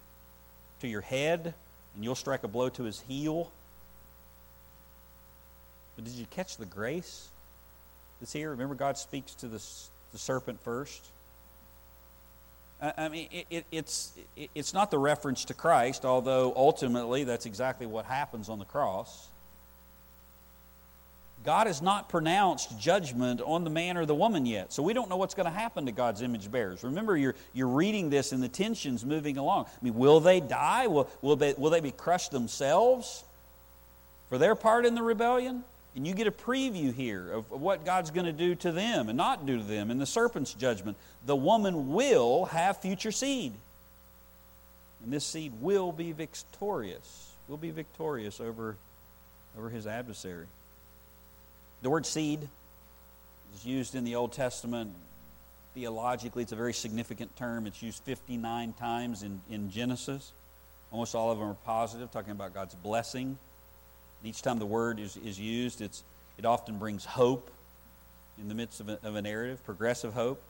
[0.80, 1.54] to your head,
[1.94, 3.50] and you'll strike a blow to his heel.
[5.96, 7.28] But did you catch the grace
[8.20, 8.50] that's here?
[8.50, 9.62] Remember, God speaks to the,
[10.12, 11.06] the serpent first.
[12.80, 17.44] I mean, it, it, it's, it, it's not the reference to Christ, although ultimately that's
[17.44, 19.28] exactly what happens on the cross.
[21.44, 25.08] God has not pronounced judgment on the man or the woman yet, so we don't
[25.08, 26.84] know what's going to happen to God's image bearers.
[26.84, 29.66] Remember, you're, you're reading this and the tension's moving along.
[29.66, 30.86] I mean, will they die?
[30.86, 33.24] Will, will, they, will they be crushed themselves
[34.28, 35.64] for their part in the rebellion?
[35.98, 39.16] And you get a preview here of what God's going to do to them and
[39.16, 40.96] not do to them in the serpent's judgment.
[41.26, 43.52] The woman will have future seed.
[45.02, 48.76] And this seed will be victorious, will be victorious over,
[49.58, 50.46] over his adversary.
[51.82, 52.46] The word seed
[53.56, 54.92] is used in the Old Testament.
[55.74, 57.66] Theologically, it's a very significant term.
[57.66, 60.30] It's used 59 times in, in Genesis.
[60.92, 63.36] Almost all of them are positive, talking about God's blessing
[64.24, 66.02] each time the word is, is used, it's,
[66.38, 67.50] it often brings hope
[68.40, 70.40] in the midst of a, of a narrative, progressive hope.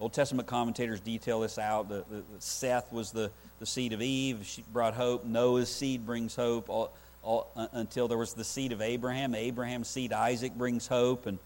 [0.00, 1.88] Old Testament commentators detail this out.
[1.88, 4.40] The, the, Seth was the, the seed of Eve.
[4.44, 5.24] She brought hope.
[5.24, 6.90] Noah's seed brings hope all,
[7.22, 9.34] all, uh, until there was the seed of Abraham.
[9.34, 11.26] Abraham's seed, Isaac, brings hope.
[11.26, 11.38] And,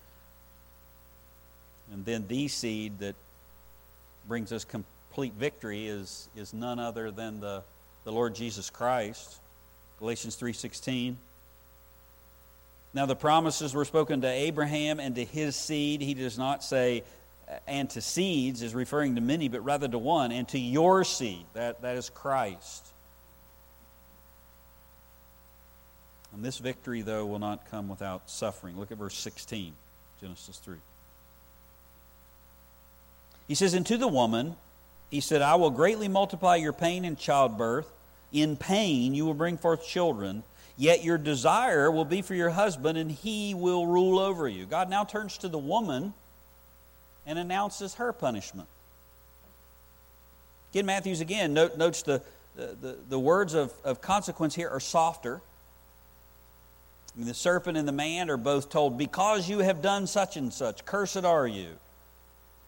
[1.93, 3.17] and then the seed that
[4.29, 7.63] brings us complete victory is, is none other than the,
[8.05, 9.41] the Lord Jesus Christ.
[9.99, 11.17] Galatians 3.16.
[12.95, 16.01] Now the promises were spoken to Abraham and to his seed.
[16.01, 17.03] He does not say,
[17.49, 21.03] uh, and to seeds is referring to many, but rather to one, and to your
[21.03, 21.45] seed.
[21.55, 22.87] That, that is Christ.
[26.33, 28.79] And this victory, though, will not come without suffering.
[28.79, 29.73] Look at verse 16,
[30.21, 30.77] Genesis 3.
[33.47, 34.57] He says, And to the woman,
[35.11, 37.89] he said, I will greatly multiply your pain in childbirth.
[38.33, 40.43] In pain you will bring forth children,
[40.77, 44.67] yet your desire will be for your husband, and he will rule over you.
[44.67, 46.15] God now turns to the woman
[47.27, 48.69] and announces her punishment.
[50.73, 52.21] Again, Mathews again note, notes the,
[52.57, 55.41] the, the words of, of consequence here are softer.
[57.15, 60.37] I mean, the serpent and the man are both told, Because you have done such
[60.37, 61.69] and such, cursed are you.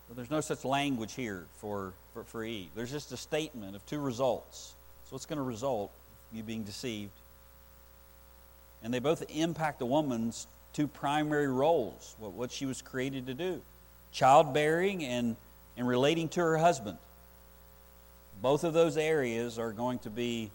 [0.08, 2.68] But there's no such language here for, for, for Eve.
[2.76, 4.74] There's just a statement of two results.
[5.06, 5.90] So what's going to result?
[6.32, 7.10] You being deceived.
[8.86, 13.34] And they both impact a woman's two primary roles, what, what she was created to
[13.34, 13.60] do
[14.12, 15.34] childbearing and,
[15.76, 16.96] and relating to her husband.
[18.40, 20.52] Both of those areas are going to be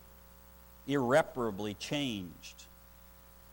[0.87, 2.63] irreparably changed.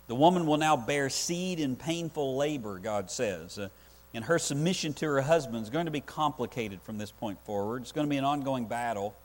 [0.06, 3.58] The woman will now bear seed in painful labor, God says.
[3.58, 3.70] Uh,
[4.14, 7.82] and her submission to her husband is going to be complicated from this point forward.
[7.82, 9.16] It's going to be an ongoing battle.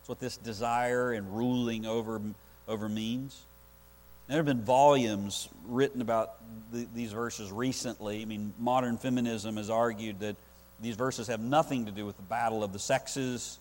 [0.00, 2.20] That's what this desire and ruling over,
[2.68, 3.46] over means.
[4.28, 6.34] There have been volumes written about
[6.70, 8.20] the, these verses recently.
[8.20, 10.36] I mean, modern feminism has argued that
[10.80, 13.58] these verses have nothing to do with the battle of the sexes.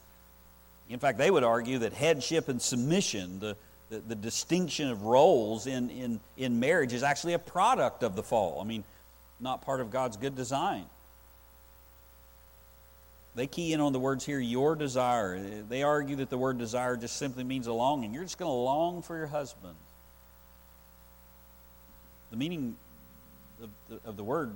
[0.89, 3.55] In fact, they would argue that headship and submission, the,
[3.89, 8.23] the, the distinction of roles in, in, in marriage, is actually a product of the
[8.23, 8.59] fall.
[8.61, 8.83] I mean,
[9.39, 10.83] not part of God's good design.
[13.35, 15.39] They key in on the words here, your desire.
[15.39, 18.13] They argue that the word desire just simply means a longing.
[18.13, 19.75] You're just going to long for your husband.
[22.31, 22.75] The meaning
[23.61, 24.51] of the, of the word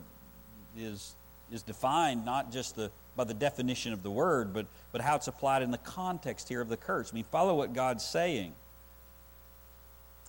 [0.78, 1.14] is,
[1.52, 5.28] is defined not just the, by the definition of the word, but, but how it's
[5.28, 7.12] applied in the context here of the curse.
[7.12, 8.54] I mean, follow what God's saying.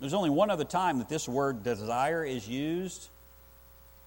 [0.00, 3.08] There's only one other time that this word desire is used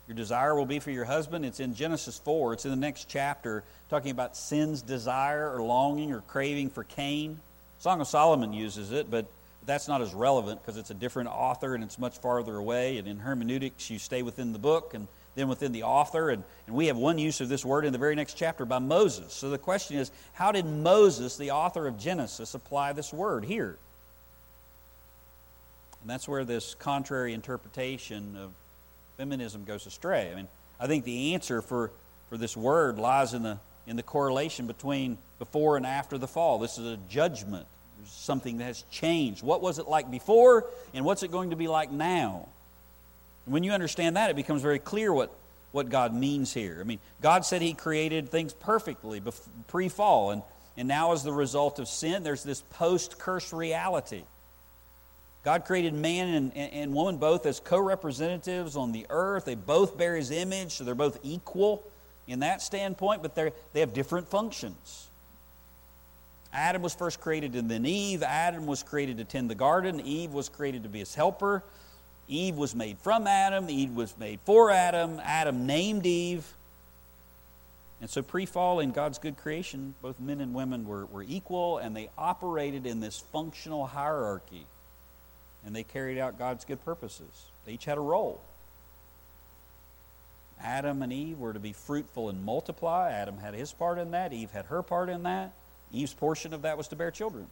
[0.08, 1.46] your desire will be for your husband.
[1.46, 2.54] It's in Genesis 4.
[2.54, 7.40] It's in the next chapter, talking about sin's desire or longing or craving for Cain.
[7.80, 9.26] Song of Solomon uses it, but
[9.66, 12.97] that's not as relevant because it's a different author and it's much farther away.
[12.97, 16.30] And in hermeneutics, you stay within the book and then within the author.
[16.30, 18.80] And, and we have one use of this word in the very next chapter by
[18.80, 19.34] Moses.
[19.34, 23.78] So the question is how did Moses, the author of Genesis, apply this word here?
[26.01, 28.51] And that's where this contrary interpretation of
[29.18, 30.32] feminism goes astray.
[30.32, 30.47] I mean,
[30.80, 31.91] I think the answer for,
[32.30, 33.57] for this word lies in the,
[33.88, 36.59] in the correlation between before and after the fall.
[36.59, 37.66] This is a judgment,
[38.08, 39.43] something that has changed.
[39.43, 42.47] What was it like before, and what's it going to be like now?
[43.45, 45.32] And when you understand that, it becomes very clear what,
[45.72, 46.78] what God means here.
[46.80, 49.22] I mean, God said He created things perfectly
[49.68, 50.41] pre fall, and,
[50.78, 54.24] and now, as the result of sin, there's this post curse reality.
[55.43, 59.45] God created man and, and woman both as co representatives on the earth.
[59.45, 61.84] They both bear his image, so they're both equal
[62.28, 65.10] in that standpoint, but they have different functions.
[66.56, 68.24] Adam was first created and then Eve.
[68.24, 71.64] Adam was created to tend the garden, Eve was created to be his helper.
[72.28, 75.22] Eve was made from Adam, Eve was made for Adam.
[75.24, 76.45] Adam named Eve.
[78.01, 81.78] And so, pre fall in God's good creation, both men and women were, were equal
[81.78, 84.66] and they operated in this functional hierarchy
[85.66, 87.45] and they carried out God's good purposes.
[87.66, 88.39] They each had a role.
[90.62, 93.12] Adam and Eve were to be fruitful and multiply.
[93.12, 94.32] Adam had his part in that.
[94.32, 95.51] Eve had her part in that.
[95.92, 97.48] Eve's portion of that was to bear children.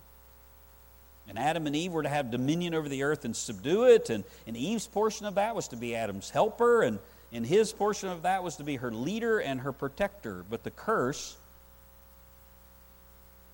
[1.28, 4.10] And Adam and Eve were to have dominion over the earth and subdue it.
[4.10, 6.84] And, and Eve's portion of that was to be Adam's helper.
[6.84, 7.00] And,
[7.32, 10.44] and his portion of that was to be her leader and her protector.
[10.50, 11.38] But the curse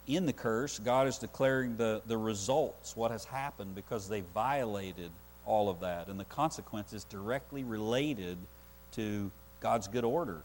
[0.07, 5.11] in the curse, God is declaring the, the results, what has happened, because they violated
[5.45, 6.07] all of that.
[6.07, 8.37] And the consequence is directly related
[8.93, 9.29] to
[9.61, 10.41] God's good order.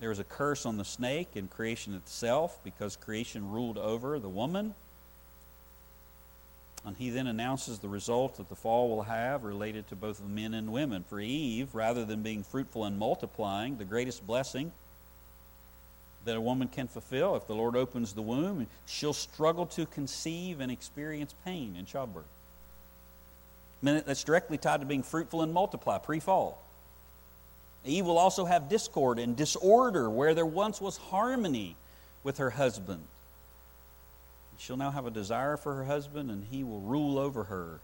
[0.00, 4.28] There was a curse on the snake and creation itself because creation ruled over the
[4.28, 4.74] woman.
[6.84, 10.54] And he then announces the result that the fall will have related to both men
[10.54, 11.04] and women.
[11.08, 14.72] For Eve, rather than being fruitful and multiplying, the greatest blessing
[16.24, 17.34] that a woman can fulfill.
[17.34, 22.28] If the Lord opens the womb, she'll struggle to conceive and experience pain in childbirth.
[23.82, 26.62] I mean, that's directly tied to being fruitful and multiply pre fall.
[27.84, 31.76] Eve will also have discord and disorder where there once was harmony
[32.22, 33.02] with her husband.
[34.58, 37.78] She'll now have a desire for her husband, and he will rule over her.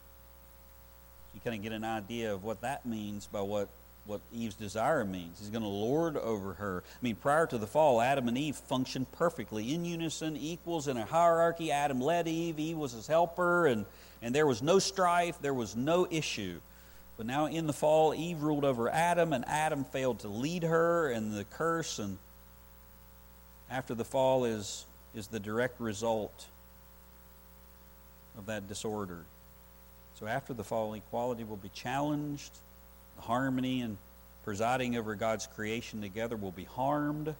[1.32, 3.68] You kind of get an idea of what that means by what,
[4.07, 5.38] what Eve's desire means.
[5.38, 6.82] He's going to lord over her.
[6.86, 10.97] I mean, prior to the fall, Adam and Eve functioned perfectly in unison, equals in
[10.97, 11.70] a hierarchy.
[11.70, 13.86] Adam led Eve, Eve was his helper, and,
[14.20, 16.61] and there was no strife, there was no issue.
[17.17, 21.11] But now in the fall, Eve ruled over Adam, and Adam failed to lead her,
[21.11, 22.19] and the curse and
[23.71, 24.85] after the fall is,
[25.15, 26.47] is the direct result
[28.37, 29.25] of that disorder.
[30.19, 32.53] So after the fall, equality will be challenged,
[33.17, 33.97] the harmony and
[34.45, 37.35] presiding over God's creation together will be harmed,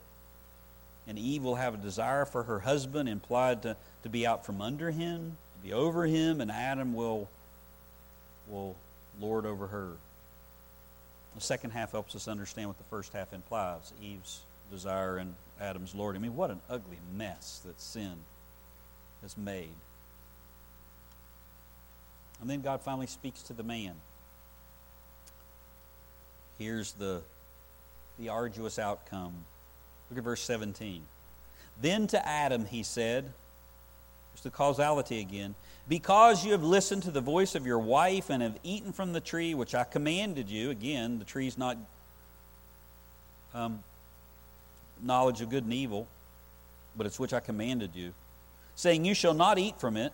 [1.07, 4.63] and Eve will have a desire for her husband, implied to, to be out from
[4.63, 7.29] under him, to be over him, and Adam will,
[8.49, 8.75] will
[9.21, 9.93] lord over her.
[11.35, 14.41] The second half helps us understand what the first half implies Eve's
[14.71, 16.17] desire and Adam's Lord.
[16.17, 18.15] I mean, what an ugly mess that sin
[19.23, 19.75] has made.
[22.41, 23.95] And then God finally speaks to the man.
[26.59, 27.21] Here's the,
[28.19, 29.33] the arduous outcome.
[30.11, 31.03] Look at verse 17.
[31.81, 33.33] Then to Adam he said,
[34.35, 35.55] there's the causality again.
[35.89, 39.21] Because you have listened to the voice of your wife and have eaten from the
[39.21, 41.77] tree which I commanded you, again, the tree's not
[43.55, 43.83] um,
[45.03, 46.09] knowledge of good and evil,
[46.97, 48.13] but it's which I commanded you,
[48.75, 50.13] saying, You shall not eat from it.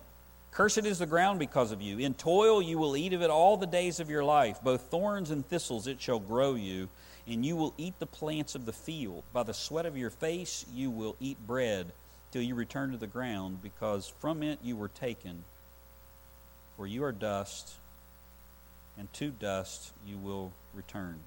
[0.51, 1.99] Cursed is the ground because of you.
[1.99, 4.59] In toil you will eat of it all the days of your life.
[4.63, 6.89] Both thorns and thistles it shall grow you,
[7.27, 9.23] and you will eat the plants of the field.
[9.33, 11.87] By the sweat of your face you will eat bread
[12.33, 15.45] till you return to the ground, because from it you were taken.
[16.77, 17.75] For you are dust,
[18.99, 21.19] and to dust you will return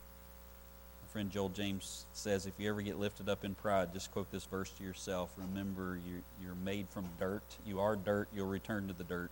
[1.01, 4.31] My friend Joel James says, if you ever get lifted up in pride, just quote
[4.31, 5.29] this verse to yourself.
[5.37, 7.43] Remember, you, you're made from dirt.
[7.67, 8.29] You are dirt.
[8.33, 9.29] You'll return to the dirt.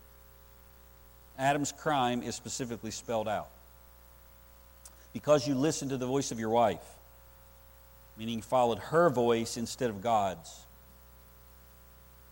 [1.39, 3.49] Adam's crime is specifically spelled out.
[5.13, 6.85] Because you listened to the voice of your wife,
[8.17, 10.65] meaning you followed her voice instead of God's.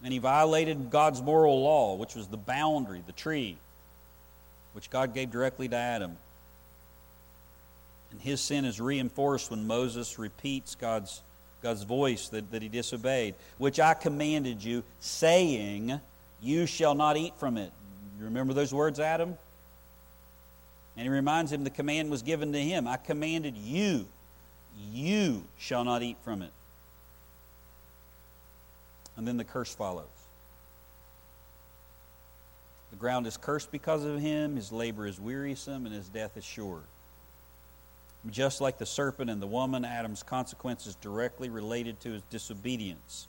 [0.03, 3.57] And he violated God's moral law, which was the boundary, the tree,
[4.73, 6.17] which God gave directly to Adam.
[8.11, 11.21] And his sin is reinforced when Moses repeats God's,
[11.61, 15.99] God's voice that, that he disobeyed, which I commanded you, saying,
[16.41, 17.71] You shall not eat from it.
[18.17, 19.37] You remember those words, Adam?
[20.95, 24.05] And he reminds him the command was given to him I commanded you,
[24.91, 26.51] you shall not eat from it.
[29.19, 30.05] And then the curse follows.
[32.91, 36.45] The ground is cursed because of him, his labor is wearisome, and his death is
[36.45, 36.79] sure.
[38.31, 43.27] Just like the serpent and the woman, Adam's consequences directly related to his disobedience.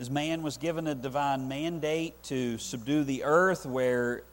[0.00, 4.24] As man was given a divine mandate to subdue the earth, where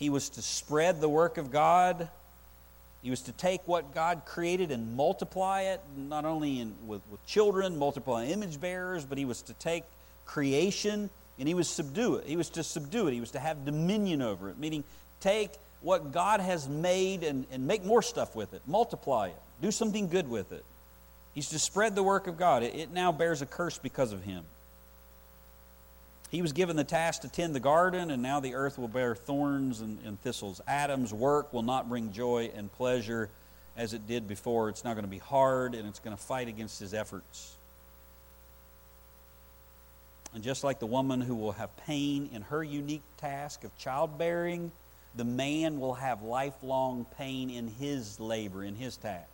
[0.00, 2.08] he was to spread the work of God.
[3.02, 7.24] He was to take what God created and multiply it, not only in, with, with
[7.26, 9.84] children, multiply image bearers, but he was to take
[10.26, 12.26] creation and he was subdue it.
[12.26, 13.12] He was to subdue it.
[13.12, 14.82] He was to have dominion over it, meaning
[15.20, 19.70] take what God has made and, and make more stuff with it, multiply it, do
[19.70, 20.64] something good with it.
[21.34, 22.64] He's to spread the work of God.
[22.64, 24.44] It, it now bears a curse because of him.
[26.30, 29.14] He was given the task to tend the garden, and now the earth will bear
[29.14, 30.60] thorns and, and thistles.
[30.66, 33.30] Adam's work will not bring joy and pleasure
[33.76, 34.68] as it did before.
[34.68, 37.56] It's not going to be hard, and it's going to fight against his efforts.
[40.34, 44.70] And just like the woman who will have pain in her unique task of childbearing,
[45.16, 49.26] the man will have lifelong pain in his labor, in his task.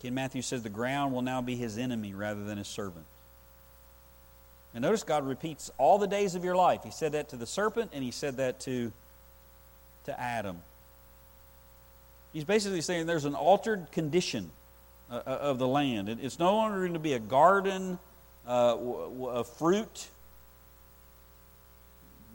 [0.00, 3.06] Ken Mathews says the ground will now be his enemy rather than his servant.
[4.74, 6.80] And notice God repeats all the days of your life.
[6.82, 8.92] He said that to the serpent and he said that to,
[10.06, 10.58] to Adam.
[12.32, 14.50] He's basically saying there's an altered condition
[15.10, 16.08] uh, uh of the land.
[16.08, 17.98] It's no longer going to be a garden
[18.46, 20.08] uh, of fruit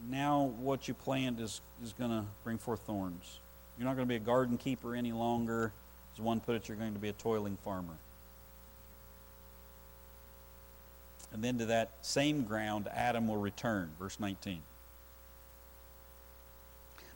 [0.08, 3.38] now what you plant is, is going to bring forth thorns.
[3.78, 5.72] You're not going to be a garden keeper any longer.
[6.14, 7.94] As one put it, you're going to be a toiling farmer.
[11.32, 13.90] And then to that same ground, Adam will return.
[13.98, 14.60] Verse 19.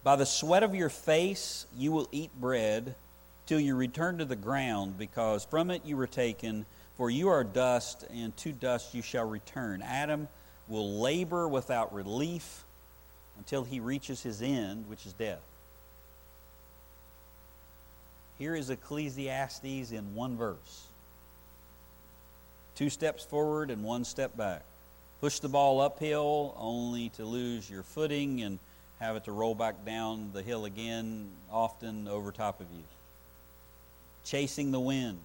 [0.02, 2.94] By the sweat of your face you will eat bread
[3.46, 7.44] till you return to the ground, because from it you were taken, for you are
[7.44, 9.82] dust, and to dust you shall return.
[9.82, 10.28] Adam
[10.68, 12.64] will labor without relief
[13.38, 15.42] until he reaches his end, which is death.
[18.38, 20.86] Here is Ecclesiastes in one verse.
[22.74, 24.62] Two steps forward and one step back.
[25.20, 28.58] Push the ball uphill only to lose your footing and
[29.00, 32.82] have it to roll back down the hill again, often over top of you.
[34.24, 35.18] Chasing the wind,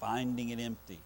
[0.00, 0.98] finding it empty.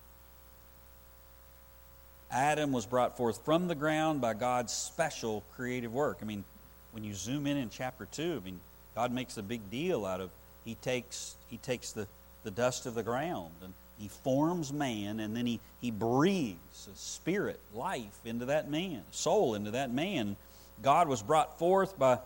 [2.30, 6.18] Adam was brought forth from the ground by God's special creative work.
[6.22, 6.44] I mean,
[6.92, 8.60] when you zoom in in chapter 2, I mean,
[8.94, 10.30] God makes a big deal out of
[10.64, 12.06] he takes he takes the,
[12.44, 13.72] the dust of the ground and
[14.02, 19.70] he forms man and then he, he breathes spirit, life into that man, soul into
[19.70, 20.34] that man.
[20.82, 22.18] God was brought forth by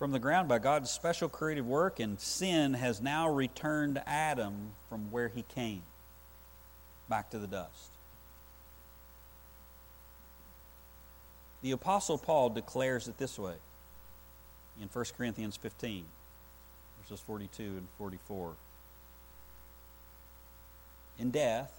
[0.00, 5.12] from the ground by God's special creative work, and sin has now returned Adam from
[5.12, 5.82] where he came,
[7.06, 7.90] back to the dust.
[11.60, 13.56] The Apostle Paul declares it this way
[14.80, 16.06] in 1 Corinthians 15,
[17.02, 18.54] verses 42 and 44.
[21.18, 21.72] In death,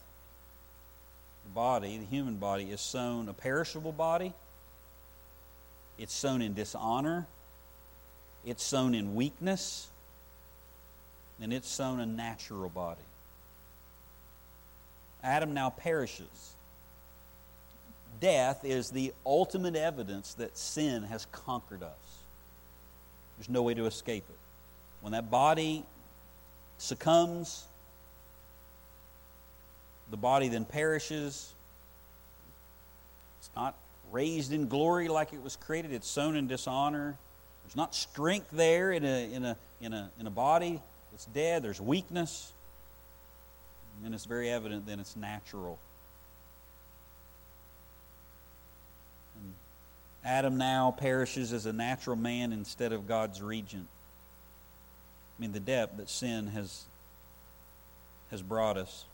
[1.46, 4.34] the body, the human body, is sown a perishable body,
[5.98, 7.26] it's sown in dishonor,
[8.46, 9.88] it's sown in weakness,
[11.42, 13.02] and it's sown a natural body.
[15.24, 16.56] Adam now perishes
[18.22, 22.24] death is the ultimate evidence that sin has conquered us.
[23.38, 24.38] There's no way to escape it.
[25.02, 25.84] When that body
[26.78, 27.66] succumbs,
[30.12, 31.54] the body then perishes.
[33.40, 33.76] It's not
[34.12, 37.16] raised in glory like it was created, it's sown in dishonor.
[37.64, 40.82] There's not strength there in a, in a, in a, in a body
[41.12, 42.52] that's dead, there's weakness.
[44.04, 45.80] And it's very evident then it's natural.
[50.24, 53.88] Adam now perishes as a natural man instead of God's regent.
[55.38, 56.84] I mean, the depth that sin has,
[58.30, 59.06] has brought us.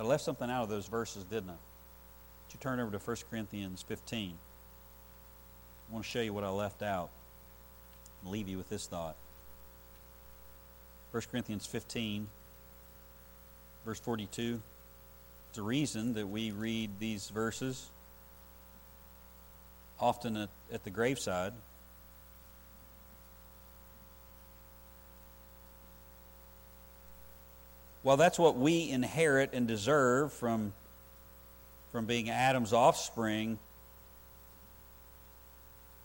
[0.00, 1.52] But I left something out of those verses, didn't I?
[1.52, 4.32] Would you turn over to 1 Corinthians 15?
[4.32, 7.10] I want to show you what I left out
[8.22, 9.14] and leave you with this thought.
[11.10, 12.28] 1 Corinthians 15,
[13.84, 14.62] verse 42.
[15.50, 17.90] It's a reason that we read these verses
[20.00, 21.52] often at, at the graveside.
[28.02, 30.72] Well, that's what we inherit and deserve from,
[31.92, 33.58] from being Adam's offspring.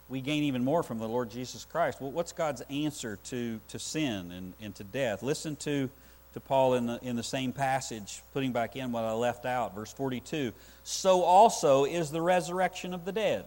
[0.09, 2.01] We gain even more from the Lord Jesus Christ.
[2.01, 5.23] Well, what's God's answer to, to sin and, and to death?
[5.23, 5.89] Listen to,
[6.33, 9.73] to Paul in the, in the same passage, putting back in what I left out,
[9.73, 10.51] verse 42.
[10.83, 13.45] So also is the resurrection of the dead.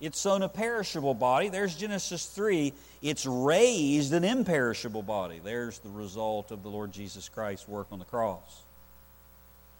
[0.00, 1.50] It's sown a perishable body.
[1.50, 2.72] There's Genesis 3.
[3.02, 5.40] It's raised an imperishable body.
[5.44, 8.62] There's the result of the Lord Jesus Christ's work on the cross.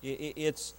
[0.02, 0.74] It, it, it's,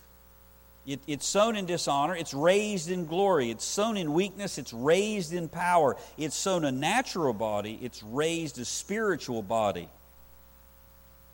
[0.86, 2.16] it, it's sown in dishonor.
[2.16, 3.50] It's raised in glory.
[3.50, 4.60] It's sown in weakness.
[4.60, 5.98] It's raised in power.
[6.20, 7.80] It's sown a natural body.
[7.82, 9.90] It's raised a spiritual body.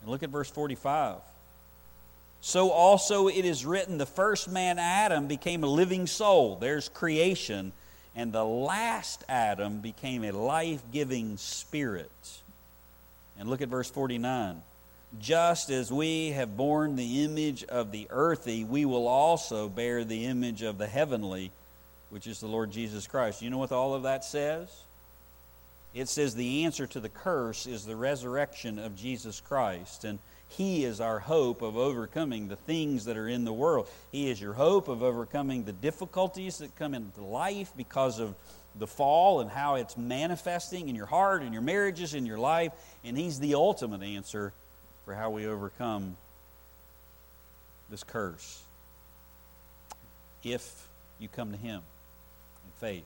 [0.02, 1.18] And look at verse 45.
[2.40, 6.56] So also it is written, the first man, Adam, became a living soul.
[6.56, 7.74] There's creation
[8.18, 12.42] and the last Adam became a life giving spirit.
[13.40, 14.64] And look at verse 49.
[15.22, 20.26] Just as we have borne the image of the earthy, we will also bear the
[20.26, 21.52] image of the heavenly,
[22.10, 23.44] which is the Lord Jesus Christ.
[23.44, 24.68] You know what all of that says?
[25.94, 30.04] It says the answer to the curse is the resurrection of Jesus Christ.
[30.04, 30.18] And
[30.50, 33.88] he is our hope of overcoming the things that are in the world.
[34.12, 38.34] He is your hope of overcoming the difficulties that come into life because of
[38.76, 42.72] the fall and how it's manifesting in your heart, in your marriages, in your life.
[43.04, 44.54] And He's the ultimate answer
[45.06, 46.16] for how we overcome
[47.90, 48.62] this curse.
[50.44, 50.88] If
[51.20, 51.82] you come to Him
[52.66, 53.06] in faith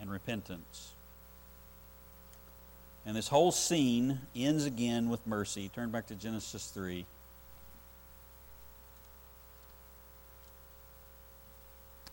[0.00, 0.93] and repentance.
[3.06, 5.68] And this whole scene ends again with mercy.
[5.68, 7.04] Turn back to Genesis 3.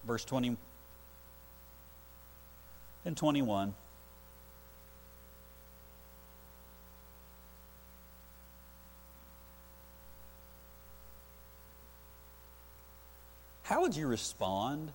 [0.06, 0.58] Verse 20
[3.06, 3.74] and 21.
[13.64, 14.92] How would you respond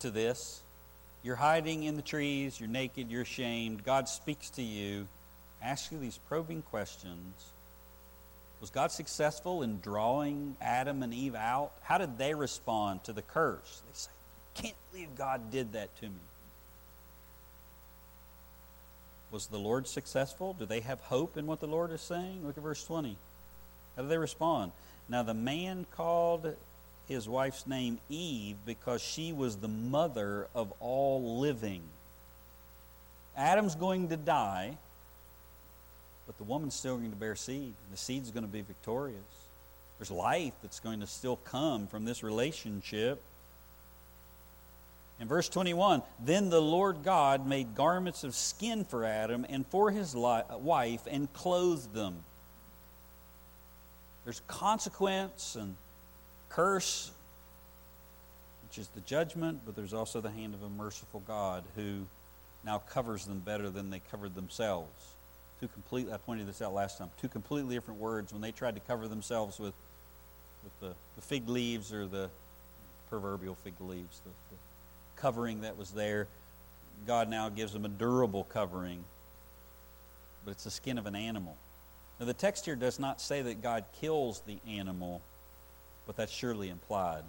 [0.00, 0.60] to this?
[1.22, 3.84] You're hiding in the trees, you're naked, you're ashamed.
[3.84, 5.06] God speaks to you,
[5.62, 7.34] asks you these probing questions.
[8.60, 11.72] Was God successful in drawing Adam and Eve out?
[11.82, 13.82] How did they respond to the curse?
[13.86, 14.10] They say,
[14.54, 16.20] Can't believe God did that to me.
[19.30, 20.54] Was the Lord successful?
[20.58, 22.44] Do they have hope in what the Lord is saying?
[22.44, 23.16] Look at verse 20.
[23.96, 24.72] How do they respond?
[25.08, 26.54] Now the man called
[27.10, 31.82] his wife's name Eve because she was the mother of all living.
[33.36, 34.76] Adam's going to die,
[36.26, 37.74] but the woman's still going to bear seed.
[37.90, 39.18] The seed's going to be victorious.
[39.98, 43.20] There's life that's going to still come from this relationship.
[45.20, 49.90] In verse 21, then the Lord God made garments of skin for Adam and for
[49.90, 52.16] his wife and clothed them.
[54.24, 55.74] There's consequence and
[56.50, 57.10] curse,
[58.68, 62.06] which is the judgment, but there's also the hand of a merciful God who
[62.64, 65.14] now covers them better than they covered themselves.
[65.60, 68.74] Two completely, I pointed this out last time, two completely different words when they tried
[68.74, 69.74] to cover themselves with,
[70.62, 72.30] with the, the fig leaves or the
[73.08, 74.56] proverbial fig leaves, the, the
[75.20, 76.26] covering that was there.
[77.06, 79.04] God now gives them a durable covering,
[80.44, 81.56] but it's the skin of an animal.
[82.18, 85.22] Now, the text here does not say that God kills the animal,
[86.10, 87.22] but that's surely implied.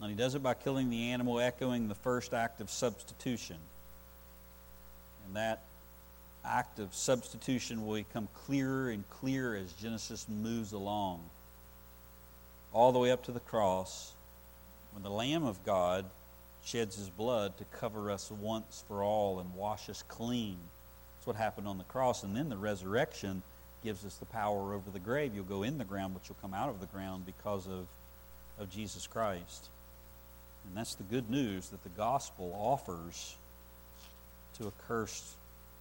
[0.00, 3.58] And he does it by killing the animal, echoing the first act of substitution.
[5.26, 5.60] And that
[6.42, 11.20] act of substitution will become clearer and clearer as Genesis moves along,
[12.72, 14.14] all the way up to the cross
[14.94, 16.06] when the Lamb of God
[16.64, 20.56] sheds his blood to cover us once for all and wash us clean.
[21.18, 22.22] That's what happened on the cross.
[22.22, 23.42] And then the resurrection
[23.82, 25.34] gives us the power over the grave.
[25.34, 27.86] You'll go in the ground, but you'll come out of the ground because of,
[28.58, 29.68] of Jesus Christ.
[30.66, 33.36] And that's the good news that the gospel offers
[34.58, 35.34] to a cursed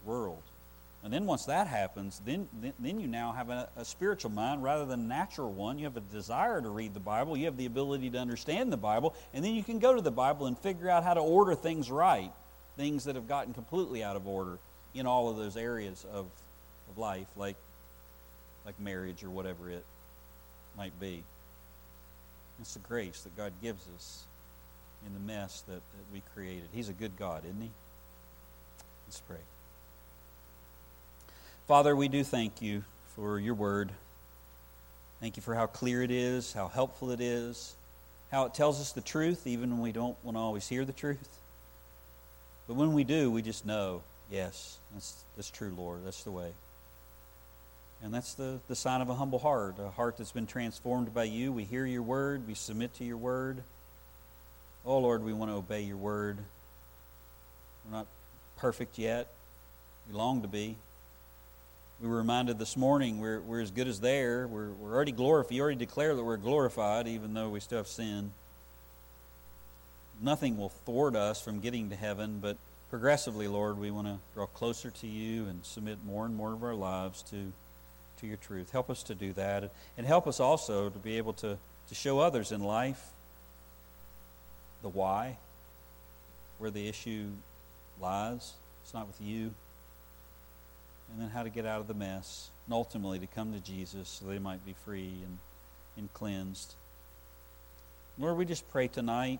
[0.06, 0.41] world.
[1.04, 2.48] And then once that happens, then,
[2.80, 5.78] then, you now have a, a, spiritual mind rather than a natural one.
[5.78, 7.38] You have a desire to read the Bible.
[7.38, 9.14] You have the ability to understand the Bible.
[9.34, 11.91] And then you can go to the Bible and figure out how to order things
[11.91, 12.32] right,
[12.78, 14.58] things that have gotten completely out of order
[14.95, 16.26] in all of those areas of,
[16.89, 17.56] of life, like,
[18.68, 19.86] like marriage or whatever it
[20.78, 21.24] might be.
[22.59, 24.24] It's the grace that God gives us
[25.05, 26.68] in the mess that, that we created.
[26.74, 27.70] He's a good God, isn't He?
[29.07, 29.38] Let's pray.
[31.65, 32.84] Father, we do thank you
[33.15, 33.89] for your word.
[35.22, 37.74] Thank you for how clear it is, how helpful it is,
[38.32, 40.93] how it tells us the truth, even when we don't want to always hear the
[40.93, 41.39] truth.
[42.68, 46.01] But when we do, we just know, yes, that's, that's true, Lord.
[46.05, 46.51] That's the way.
[48.04, 51.24] And that's the, the sign of a humble heart, a heart that's been transformed by
[51.24, 51.52] you.
[51.52, 53.64] We hear your word, we submit to your word.
[54.86, 56.38] Oh, Lord, we want to obey your word.
[57.86, 58.08] We're not
[58.58, 59.28] perfect yet,
[60.10, 60.76] we long to be.
[62.02, 64.48] We were reminded this morning we're, we're as good as there.
[64.48, 65.56] We're, we're already glorified.
[65.56, 68.32] You already declare that we're glorified, even though we still have sin.
[70.22, 72.58] Nothing will thwart us from getting to heaven, but
[72.91, 76.64] progressively, Lord, we want to draw closer to you and submit more and more of
[76.64, 77.52] our lives to,
[78.18, 78.72] to your truth.
[78.72, 79.72] Help us to do that.
[79.97, 81.57] And help us also to be able to,
[81.89, 83.03] to show others in life
[84.82, 85.38] the why,
[86.59, 87.28] where the issue
[87.99, 88.53] lies.
[88.84, 89.51] It's not with you
[91.11, 94.07] and then how to get out of the mess, and ultimately to come to Jesus
[94.07, 95.38] so they might be free and,
[95.97, 96.74] and cleansed.
[98.20, 99.39] Lord, we just pray tonight.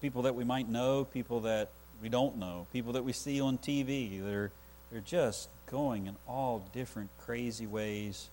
[0.00, 1.68] People that we might know, people that
[2.00, 4.50] we don't know, people that we see on TV, they're,
[4.90, 8.28] they're just going in all different crazy ways.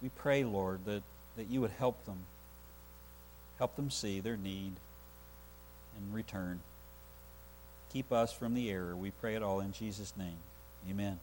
[0.00, 1.02] We pray, Lord, that,
[1.36, 2.20] that you would help them.
[3.58, 4.72] Help them see their need
[5.96, 6.60] and return.
[7.92, 8.94] Keep us from the error.
[8.94, 10.38] We pray it all in Jesus' name.
[10.88, 11.18] Amen.